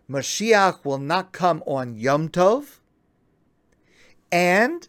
[0.09, 2.79] Mashiach will not come on Yom Tov.
[4.31, 4.87] And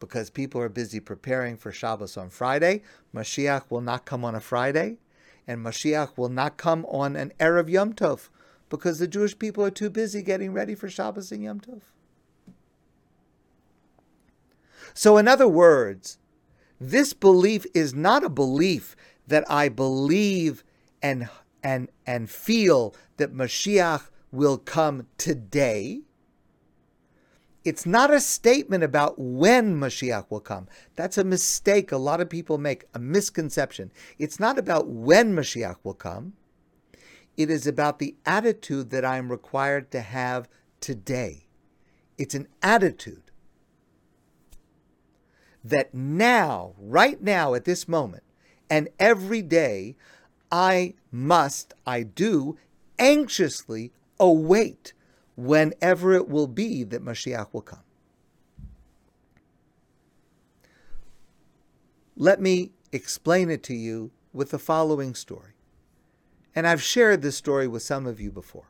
[0.00, 2.82] because people are busy preparing for Shabbos on Friday,
[3.14, 4.96] Mashiach will not come on a Friday.
[5.46, 8.30] And Mashiach will not come on an Erev Yom Tov
[8.68, 11.82] because the Jewish people are too busy getting ready for Shabbos and Yom Tov.
[14.92, 16.18] So, in other words,
[16.80, 18.96] this belief is not a belief
[19.30, 20.62] that I believe
[21.02, 21.28] and
[21.62, 26.02] and and feel that Mashiach will come today.
[27.64, 30.66] It's not a statement about when Mashiach will come.
[30.96, 33.92] That's a mistake a lot of people make, a misconception.
[34.18, 36.32] It's not about when Mashiach will come.
[37.36, 40.48] It is about the attitude that I'm required to have
[40.80, 41.46] today.
[42.16, 43.30] It's an attitude
[45.62, 48.22] that now, right now, at this moment,
[48.70, 49.96] and every day
[50.50, 52.56] I must, I do,
[52.98, 54.92] anxiously await
[55.36, 57.82] whenever it will be that Mashiach will come.
[62.16, 65.52] Let me explain it to you with the following story.
[66.54, 68.66] And I've shared this story with some of you before.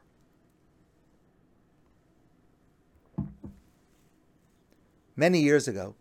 [5.16, 5.96] Many years ago,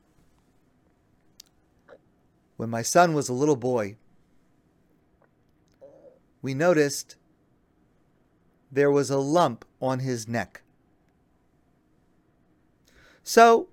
[2.59, 3.95] when my son was a little boy,
[6.41, 7.15] we noticed
[8.69, 10.61] there was a lump on his neck.
[13.23, 13.69] So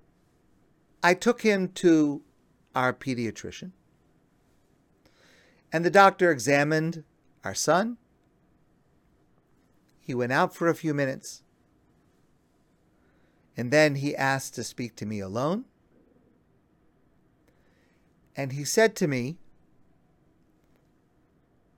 [1.03, 2.21] I took him to
[2.73, 3.71] our pediatrician,
[5.69, 7.03] and the doctor examined
[7.43, 7.97] our son.
[9.99, 11.43] He went out for a few minutes,
[13.57, 15.65] and then he asked to speak to me alone.
[18.37, 19.39] And he said to me,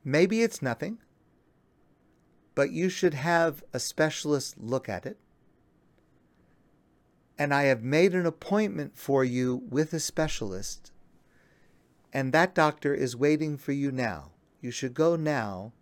[0.03, 0.99] Maybe it's nothing,
[2.55, 5.17] but you should have a specialist look at it.
[7.37, 10.91] And I have made an appointment for you with a specialist,
[12.11, 14.31] and that doctor is waiting for you now.
[14.61, 15.73] You should go now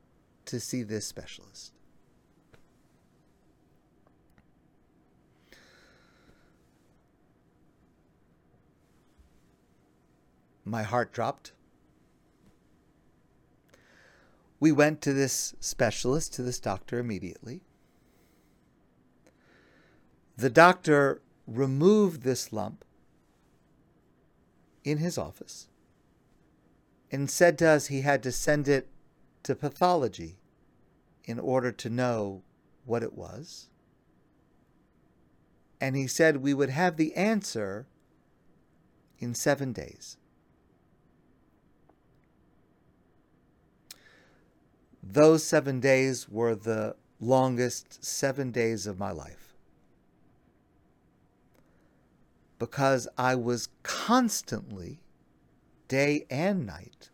[0.45, 1.76] to see this specialist.
[10.69, 11.53] My heart dropped.
[14.59, 17.61] We went to this specialist, to this doctor immediately.
[20.35, 22.83] The doctor removed this lump
[24.83, 25.67] in his office
[27.11, 28.87] and said to us he had to send it
[29.43, 30.37] to pathology
[31.23, 32.43] in order to know
[32.85, 33.69] what it was.
[35.79, 37.85] and he said we would have the answer
[39.19, 40.16] in seven days.
[45.09, 49.55] Those seven days were the longest seven days of my life
[52.59, 54.99] because I was constantly,
[55.87, 57.09] day and night,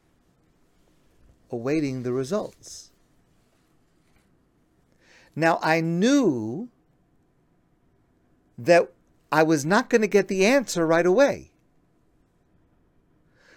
[1.52, 2.92] awaiting the results.
[5.36, 6.70] Now, I knew
[8.58, 8.92] that
[9.32, 11.52] I was not going to get the answer right away.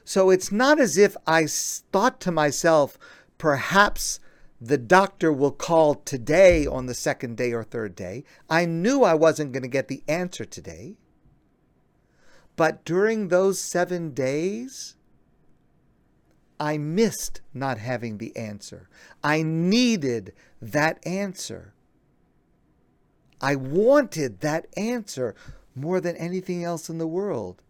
[0.05, 2.99] So it's not as if I thought to myself,
[3.39, 4.21] perhaps
[4.61, 8.25] the doctor will call today on the second day or third day.
[8.49, 10.97] I knew I wasn't going to get the answer today.
[12.57, 14.97] But during those seven days,
[16.59, 18.89] I missed not having the answer.
[19.23, 20.33] I needed
[20.63, 21.75] that answer.
[23.41, 25.35] I wanted that answer
[25.75, 27.63] more than anything else in the world.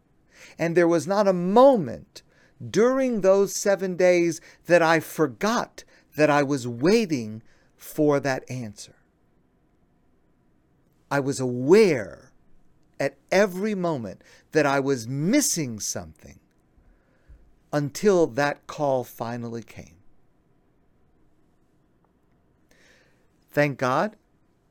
[0.56, 2.22] And there was not a moment
[2.70, 5.82] during those seven days that I forgot
[6.16, 7.42] that I was waiting
[7.76, 8.96] for that answer.
[11.10, 12.32] I was aware
[12.98, 16.40] at every moment that I was missing something
[17.72, 19.96] until that call finally came.
[23.50, 24.16] Thank God,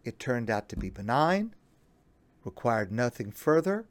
[0.04, 1.56] it turned out to be benign,
[2.44, 3.86] required nothing further,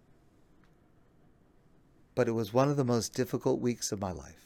[2.14, 4.43] but it was one of the most difficult weeks of my life.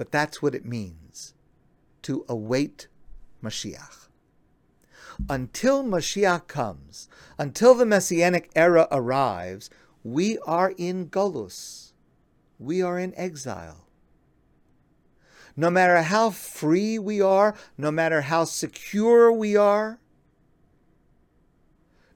[0.00, 1.34] But that's what it means
[2.04, 2.88] to await
[3.44, 4.08] Mashiach.
[5.28, 9.68] Until Mashiach comes, until the Messianic era arrives,
[10.02, 11.92] we are in Golus.
[12.58, 13.88] We are in exile.
[15.54, 20.00] No matter how free we are, no matter how secure we are,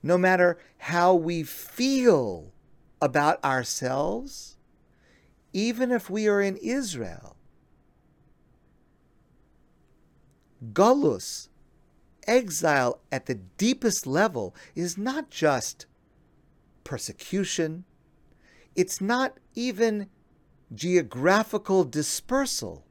[0.02, 2.54] no matter how we feel
[3.02, 4.56] about ourselves,
[5.52, 7.33] even if we are in Israel,
[10.72, 11.48] Golus,
[12.26, 15.86] exile at the deepest level, is not just
[16.84, 17.84] persecution,
[18.74, 20.08] it's not even
[20.74, 22.84] geographical dispersal.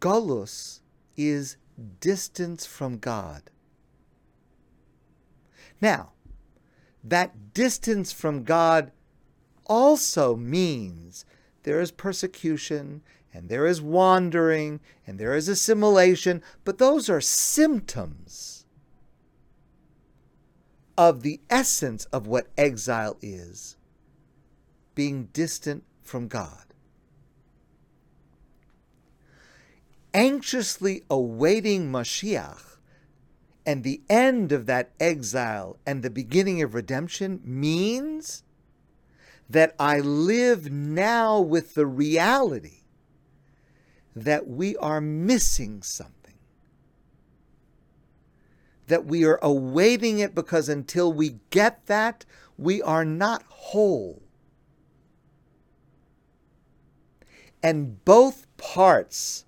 [0.00, 0.80] Golus
[1.16, 1.56] is
[2.00, 3.50] distance from God.
[5.80, 6.12] Now,
[7.02, 8.92] that distance from God
[9.66, 11.24] also means
[11.62, 13.02] there is persecution
[13.36, 18.64] and there is wandering and there is assimilation, but those are symptoms
[20.96, 23.76] of the essence of what exile is
[24.94, 26.64] being distant from God.
[30.14, 32.78] Anxiously awaiting Mashiach
[33.66, 38.44] and the end of that exile and the beginning of redemption means
[39.50, 42.85] that I live now with the reality
[44.16, 46.14] that we are missing something.
[48.86, 52.24] That we are awaiting it because until we get that,
[52.56, 54.22] we are not whole.
[57.62, 59.44] And both parts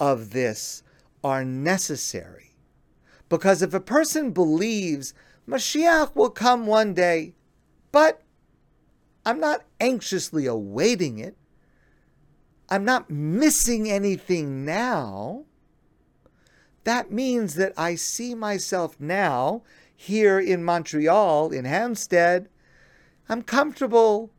[0.00, 0.82] of this
[1.22, 2.56] are necessary
[3.28, 5.14] because if a person believes
[5.46, 7.34] Mashiach will come one day,
[7.92, 8.22] but
[9.24, 11.36] I'm not anxiously awaiting it,
[12.68, 15.46] I'm not missing anything now,
[16.84, 19.62] that means that I see myself now
[19.94, 22.48] here in Montreal, in Hampstead.
[23.28, 24.30] I'm comfortable,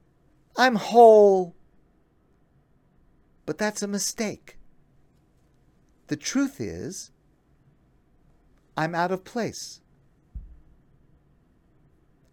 [0.57, 1.55] I'm whole.
[3.45, 4.57] But that's a mistake.
[6.07, 7.11] The truth is,
[8.75, 9.81] I'm out of place.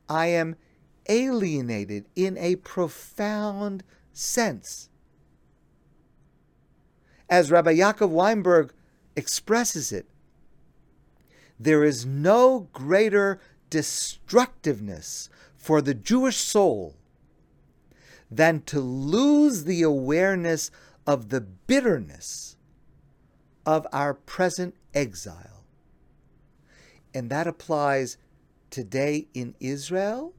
[0.08, 0.56] I am
[1.08, 3.82] alienated in a profound
[4.12, 4.88] sense.
[7.28, 8.72] As Rabbi Yaakov Weinberg
[9.16, 10.06] expresses it,
[11.58, 16.94] there is no greater destructiveness for the Jewish soul
[18.30, 20.70] than to lose the awareness
[21.06, 22.56] of the bitterness
[23.64, 25.64] of our present exile.
[27.14, 28.18] And that applies
[28.70, 30.34] today in Israel,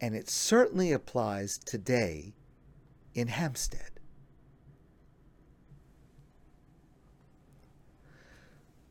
[0.00, 2.34] and it certainly applies today
[3.14, 3.95] in Hampstead.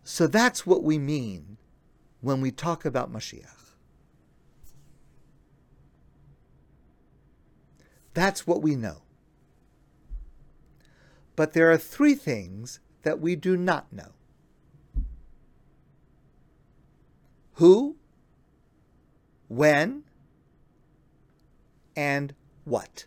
[0.06, 1.58] So that's what we mean
[2.22, 3.74] when we talk about Mashiach.
[8.14, 9.02] That's what we know.
[11.36, 14.14] But there are three things that we do not know.
[17.56, 17.96] who,
[19.48, 20.04] when,
[21.96, 22.34] and
[22.66, 23.06] what.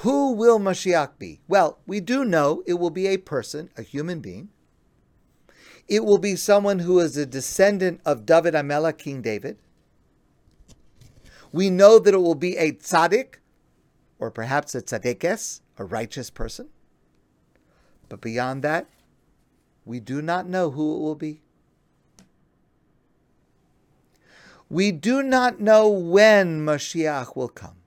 [0.00, 1.40] Who will Mashiach be?
[1.46, 4.48] Well, we do know it will be a person, a human being.
[5.88, 9.58] It will be someone who is a descendant of David HaMelech, King David.
[11.52, 13.40] We know that it will be a tzaddik,
[14.18, 16.70] or perhaps a tzaddikes, a righteous person.
[18.08, 18.88] But beyond that,
[19.84, 21.42] we do not know who it will be.
[24.70, 27.79] We do not know when Mashiach will come.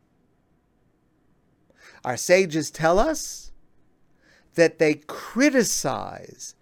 [2.03, 3.51] Our sages tell us
[4.55, 6.55] that they criticize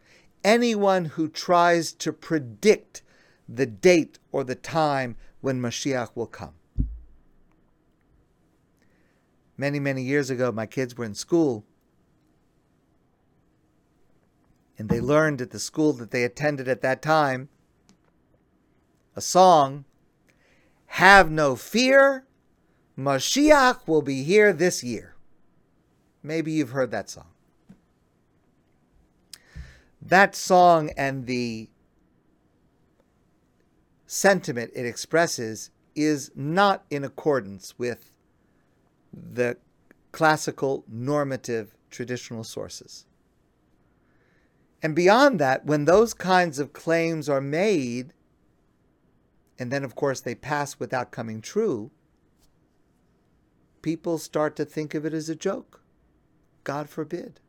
[0.43, 3.01] anyone who tries to predict
[3.47, 6.53] the date or the time when Mashiach will come.
[9.57, 11.65] Many, many years ago, my kids were in school,
[14.77, 17.49] and they learned at the school that they attended at that time
[19.15, 19.85] a song
[20.87, 22.25] have no fear,
[22.97, 25.15] Mashiach will be here this year.
[26.23, 27.27] Maybe you've heard that song.
[30.01, 31.69] That song and the
[34.05, 38.11] sentiment it expresses is not in accordance with
[39.13, 39.57] the
[40.11, 43.05] classical normative traditional sources.
[44.81, 48.13] And beyond that, when those kinds of claims are made,
[49.59, 51.91] and then, of course, they pass without coming true,
[53.81, 55.80] people start to think of it as a joke.
[56.63, 57.39] God forbid.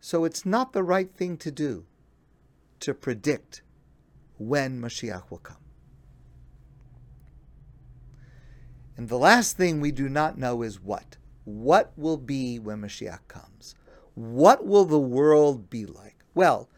[0.00, 1.84] So it's not the right thing to do
[2.80, 3.62] to predict
[4.38, 5.56] when Mashiach will come.
[8.96, 11.16] And the last thing we do not know is what?
[11.44, 13.74] What will be when Mashiach comes?
[14.14, 16.24] What will the world be like?
[16.34, 16.68] Well,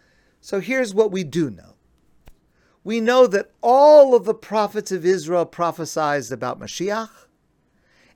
[0.40, 1.74] so here's what we do know
[2.82, 7.10] we know that all of the prophets of Israel prophesied about Mashiach,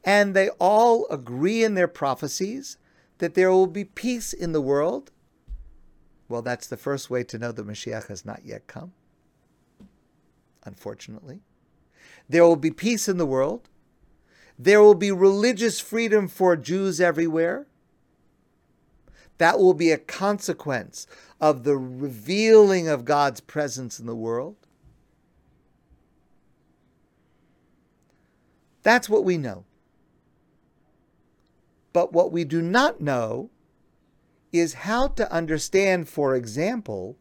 [0.05, 2.77] and they all agree in their prophecies
[3.19, 5.11] that there will be peace in the world.
[6.29, 8.93] Well, that's the first way to know that Mashiach has not yet come,
[10.65, 11.41] unfortunately.
[12.29, 13.69] There will be peace in the world.
[14.59, 17.67] There will be religious freedom for Jews everywhere.
[19.39, 21.07] That will be a consequence
[21.41, 24.57] of the revealing of God's presence in the world.
[28.83, 29.65] That's what we know.
[31.95, 33.51] But what we do not know
[34.53, 37.17] is how to understand, for example,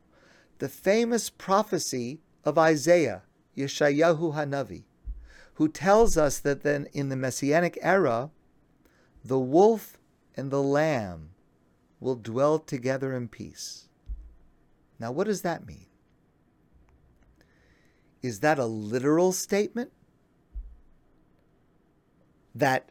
[0.58, 3.22] the famous prophecy of Isaiah,
[3.56, 4.84] Yeshayahu Hanavi,
[5.54, 8.32] who tells us that then in the Messianic era,
[9.24, 10.00] the wolf
[10.36, 11.30] and the lamb
[12.00, 13.88] will dwell together in peace.
[15.00, 15.86] Now, what does that mean?
[18.24, 19.92] Is that a literal statement?
[22.56, 22.90] That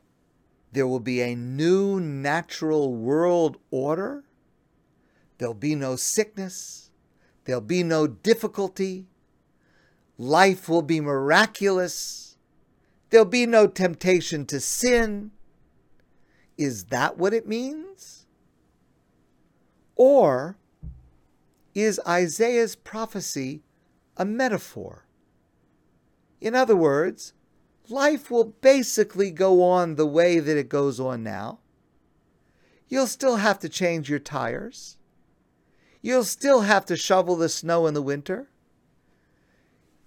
[0.73, 4.25] there will be a new natural world order?
[5.39, 6.91] There'll be no sickness.
[7.45, 9.07] There'll be no difficulty.
[10.17, 12.37] Life will be miraculous.
[13.11, 15.33] There'll be no temptation to sin.
[16.57, 18.27] Is that what it means?
[19.97, 20.57] Or
[21.75, 23.63] is Isaiah's prophecy
[24.17, 25.07] a metaphor?
[26.41, 27.35] In other words,
[27.89, 31.59] life will basically go on the way that it goes on now.
[32.89, 34.97] You'll still have to change your tires.
[36.03, 38.49] You'll still have to shovel the snow in the winter.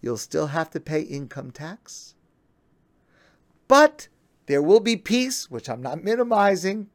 [0.02, 2.14] You'll still have to pay income tax.
[3.68, 4.08] But
[4.46, 6.90] there will be peace, which I'm not minimizing.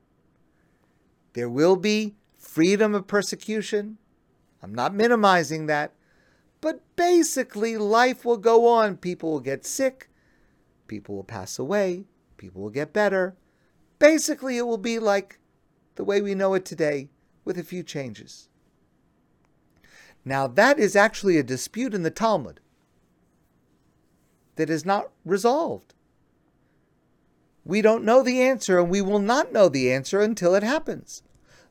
[1.33, 3.99] There will be freedom of persecution.
[4.63, 5.95] I'm not minimizing that.
[6.61, 8.97] But basically, life will go on.
[8.97, 10.11] People will get sick.
[10.91, 12.05] People will pass away.
[12.37, 13.37] People will get better.
[14.01, 15.39] Basically, it will be like
[15.95, 17.11] the way we know it today
[17.45, 18.49] with a few changes.
[20.25, 22.59] Now, that is actually a dispute in the Talmud
[24.57, 25.95] that is not resolved.
[27.65, 31.23] We don't know the answer, and we will not know the answer until it happens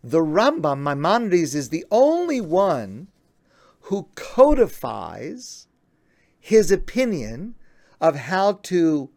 [0.01, 3.09] the Rambam, Maimonides, is the only one
[3.81, 5.67] who codifies
[6.39, 7.55] his opinion
[8.01, 9.09] of how to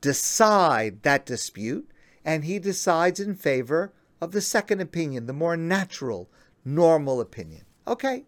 [0.00, 1.88] decide that dispute,
[2.24, 6.30] and he decides in favor of the second opinion, the more natural,
[6.64, 7.64] normal opinion.
[7.86, 8.24] Okay,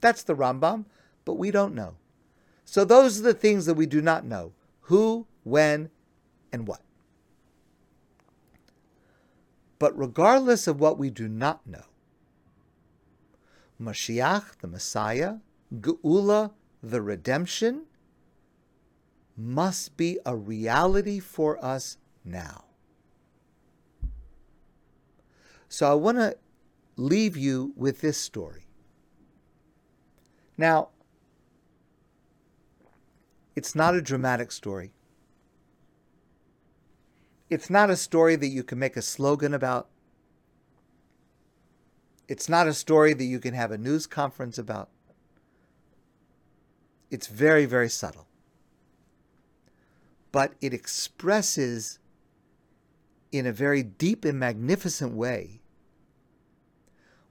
[0.00, 0.84] that's the Rambam,
[1.24, 1.96] but we don't know.
[2.64, 4.52] So those are the things that we do not know
[4.82, 5.90] who, when,
[6.52, 6.82] and what.
[9.78, 11.84] But regardless of what we do not know,
[13.80, 15.36] Mashiach, the Messiah,
[15.72, 16.52] Geula,
[16.82, 17.84] the redemption,
[19.38, 22.64] must be a reality for us now.
[25.68, 26.36] So I want to
[26.96, 28.66] leave you with this story.
[30.56, 30.88] Now,
[33.54, 34.92] it's not a dramatic story.
[37.50, 39.88] It's not a story that you can make a slogan about.
[42.28, 44.90] It's not a story that you can have a news conference about.
[47.10, 48.27] It's very, very subtle.
[50.30, 51.98] But it expresses
[53.32, 55.60] in a very deep and magnificent way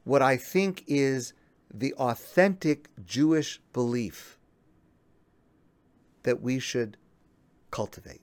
[0.04, 1.34] what I think is
[1.74, 4.39] the authentic Jewish belief
[6.24, 6.98] that we should
[7.72, 8.22] cultivate.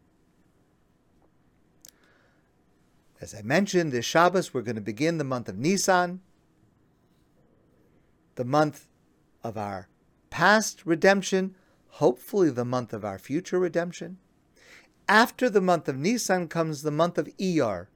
[3.21, 6.21] As I mentioned, this Shabbos, we're going to begin the month of Nisan,
[8.35, 8.89] the month
[9.43, 9.89] of our
[10.31, 11.55] past redemption,
[11.89, 14.19] hopefully the month of our future redemption.
[15.09, 17.89] After the month of Nisan comes the month of Iyar.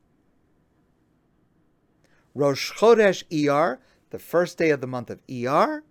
[2.35, 3.79] Rosh Chodesh Iyar,
[4.11, 5.83] the first day of the month of Iyar,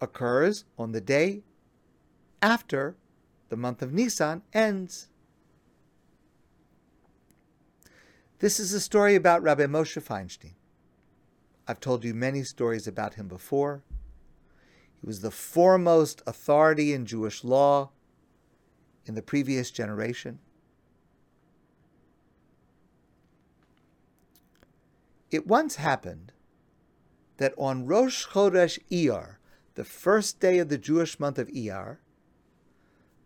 [0.00, 1.42] occurs on the day
[2.40, 2.96] after
[3.48, 5.08] the month of Nisan ends.
[8.38, 10.54] This is a story about Rabbi Moshe Feinstein.
[11.68, 13.82] I've told you many stories about him before.
[15.00, 17.90] He was the foremost authority in Jewish law
[19.06, 20.38] in the previous generation.
[25.30, 26.32] It once happened
[27.36, 29.36] that on Rosh Chodesh Iyar,
[29.74, 31.98] the first day of the Jewish month of Iyar,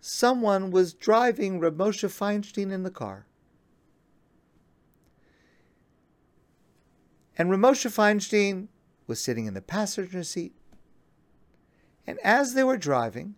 [0.00, 3.26] someone was driving Reb Moshe Feinstein in the car.
[7.36, 8.68] And Reb Moshe Feinstein
[9.06, 10.54] was sitting in the passenger seat.
[12.06, 13.34] And as they were driving,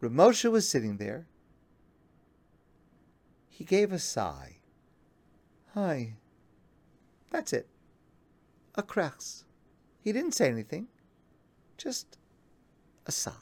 [0.00, 1.26] Reb Moshe was sitting there.
[3.48, 4.56] He gave a sigh.
[5.74, 6.14] Hi.
[7.30, 7.68] That's it.
[8.74, 9.44] A krachs.
[10.00, 10.88] He didn't say anything,
[11.76, 12.16] just
[13.06, 13.32] a sigh.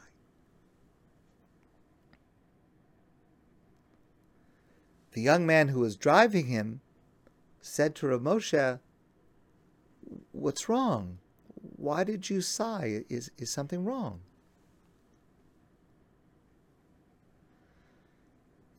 [5.13, 6.81] The young man who was driving him
[7.61, 8.81] said to Reb Moshe,
[10.33, 11.19] what's wrong?
[11.77, 13.05] Why did you sigh?
[13.09, 14.21] Is, is something wrong?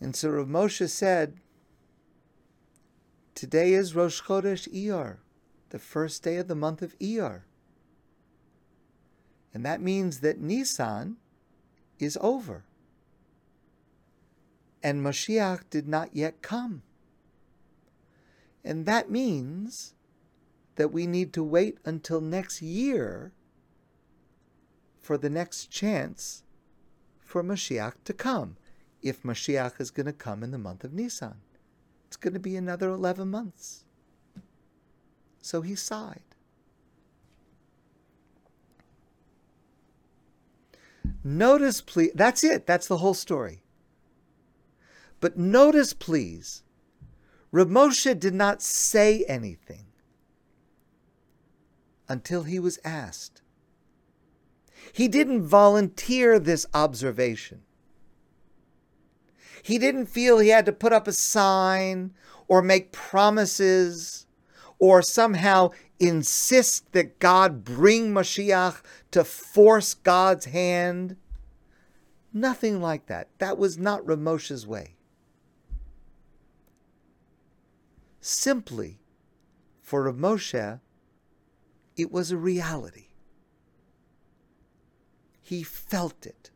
[0.02, 1.40] And so Rav Moshe said,
[3.36, 5.18] Today is Rosh Chodesh Iyar,
[5.70, 7.42] the first day of the month of Iyar.
[9.54, 11.18] And that means that Nisan
[12.00, 12.64] is over.
[14.82, 16.84] And Mashiach did not yet come.
[18.64, 19.94] And that means
[20.76, 23.34] that we need to wait until next year
[24.98, 26.44] for the next chance
[27.20, 28.58] for Mashiach to come,
[29.02, 31.36] if Mashiach is going to come in the month of Nisan.
[32.08, 33.86] It's going to be another 11 months.
[35.42, 36.22] So he sighed.
[41.24, 42.66] Notice, please, that's it.
[42.66, 43.62] That's the whole story.
[45.20, 46.64] But notice, please,
[47.52, 49.86] Rav Moshe did not say anything
[52.08, 53.42] until he was asked.
[54.94, 57.62] He didn't volunteer this observation.
[59.64, 62.14] He didn't feel he had to put up a sign
[62.48, 64.26] or make promises
[64.80, 68.82] or somehow insist that God bring Mashiach
[69.12, 71.18] to force God's hand.
[72.34, 73.28] Nothing like that.
[73.40, 74.96] That was not Reb Moshe's way.
[78.22, 79.00] Simply,
[79.82, 80.82] for Ramosha,
[81.98, 83.08] it was a reality.
[85.42, 86.49] He felt it.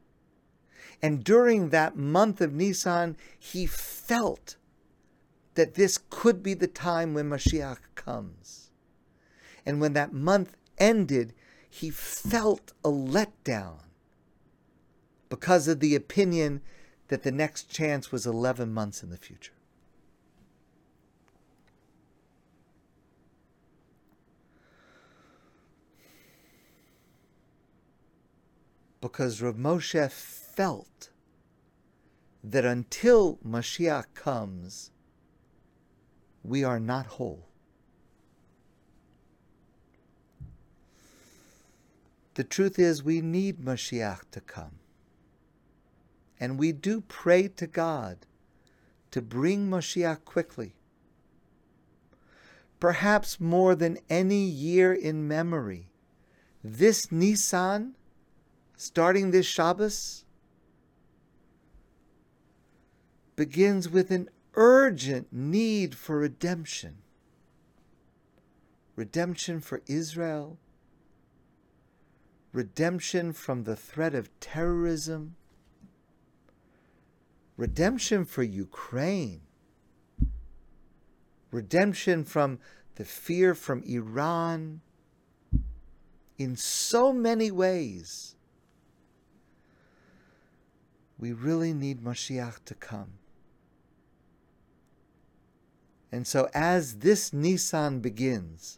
[1.04, 4.56] And during that month of Nisan, he felt
[5.56, 8.72] that this could be the time when Mashiach comes.
[9.66, 11.34] And when that month ended,
[11.70, 13.80] he felt a letdown
[15.28, 16.62] because of the opinion
[17.10, 19.52] that the next chance was 11 months in the future.
[29.02, 30.10] because Rav Moshe
[30.56, 31.10] felt
[32.44, 34.92] that until Mashiach comes,
[36.44, 37.48] we are not whole.
[42.36, 44.80] The truth is, we need Mashiach to come.
[46.40, 48.26] And we do pray to God
[49.12, 50.74] to bring Mashiach quickly.
[52.80, 55.88] Perhaps more than any year in memory,
[56.64, 57.96] this Nisan,
[58.76, 60.26] starting this Shabbos,
[63.36, 66.98] begins with an urgent need for redemption.
[68.96, 70.60] Redemption for Israel,
[72.52, 75.36] redemption from the threat of terrorism,
[77.58, 79.42] redemption for Ukraine,
[81.52, 82.60] redemption from
[82.96, 84.82] the fear from Iran,
[86.38, 88.36] in so many ways.
[91.18, 93.14] We really need Mashiach to come.
[96.14, 98.78] And so, as this Nisan begins,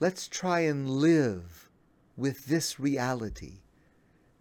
[0.00, 1.70] let's try and live
[2.16, 3.60] with this reality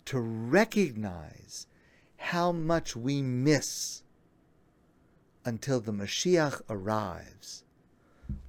[0.06, 1.68] to recognize
[2.18, 4.02] how much we miss
[5.45, 7.64] until the Mashiach arrives,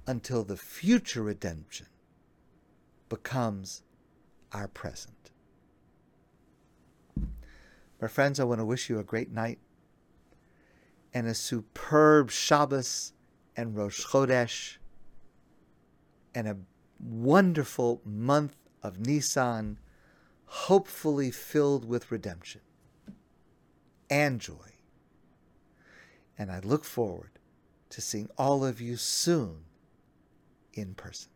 [0.07, 1.85] until the future redemption
[3.09, 3.83] becomes
[4.53, 5.29] our present.
[8.01, 9.59] My friends, I want to wish you a great night
[11.13, 13.13] and a superb Shabbos
[13.55, 14.77] and Rosh Chodesh
[16.33, 16.57] and a
[16.99, 19.79] wonderful month of Nisan,
[20.45, 22.61] hopefully filled with redemption
[24.09, 24.73] and joy.
[26.37, 27.31] And I look forward
[27.89, 29.65] to seeing all of you soon
[30.73, 31.31] in person.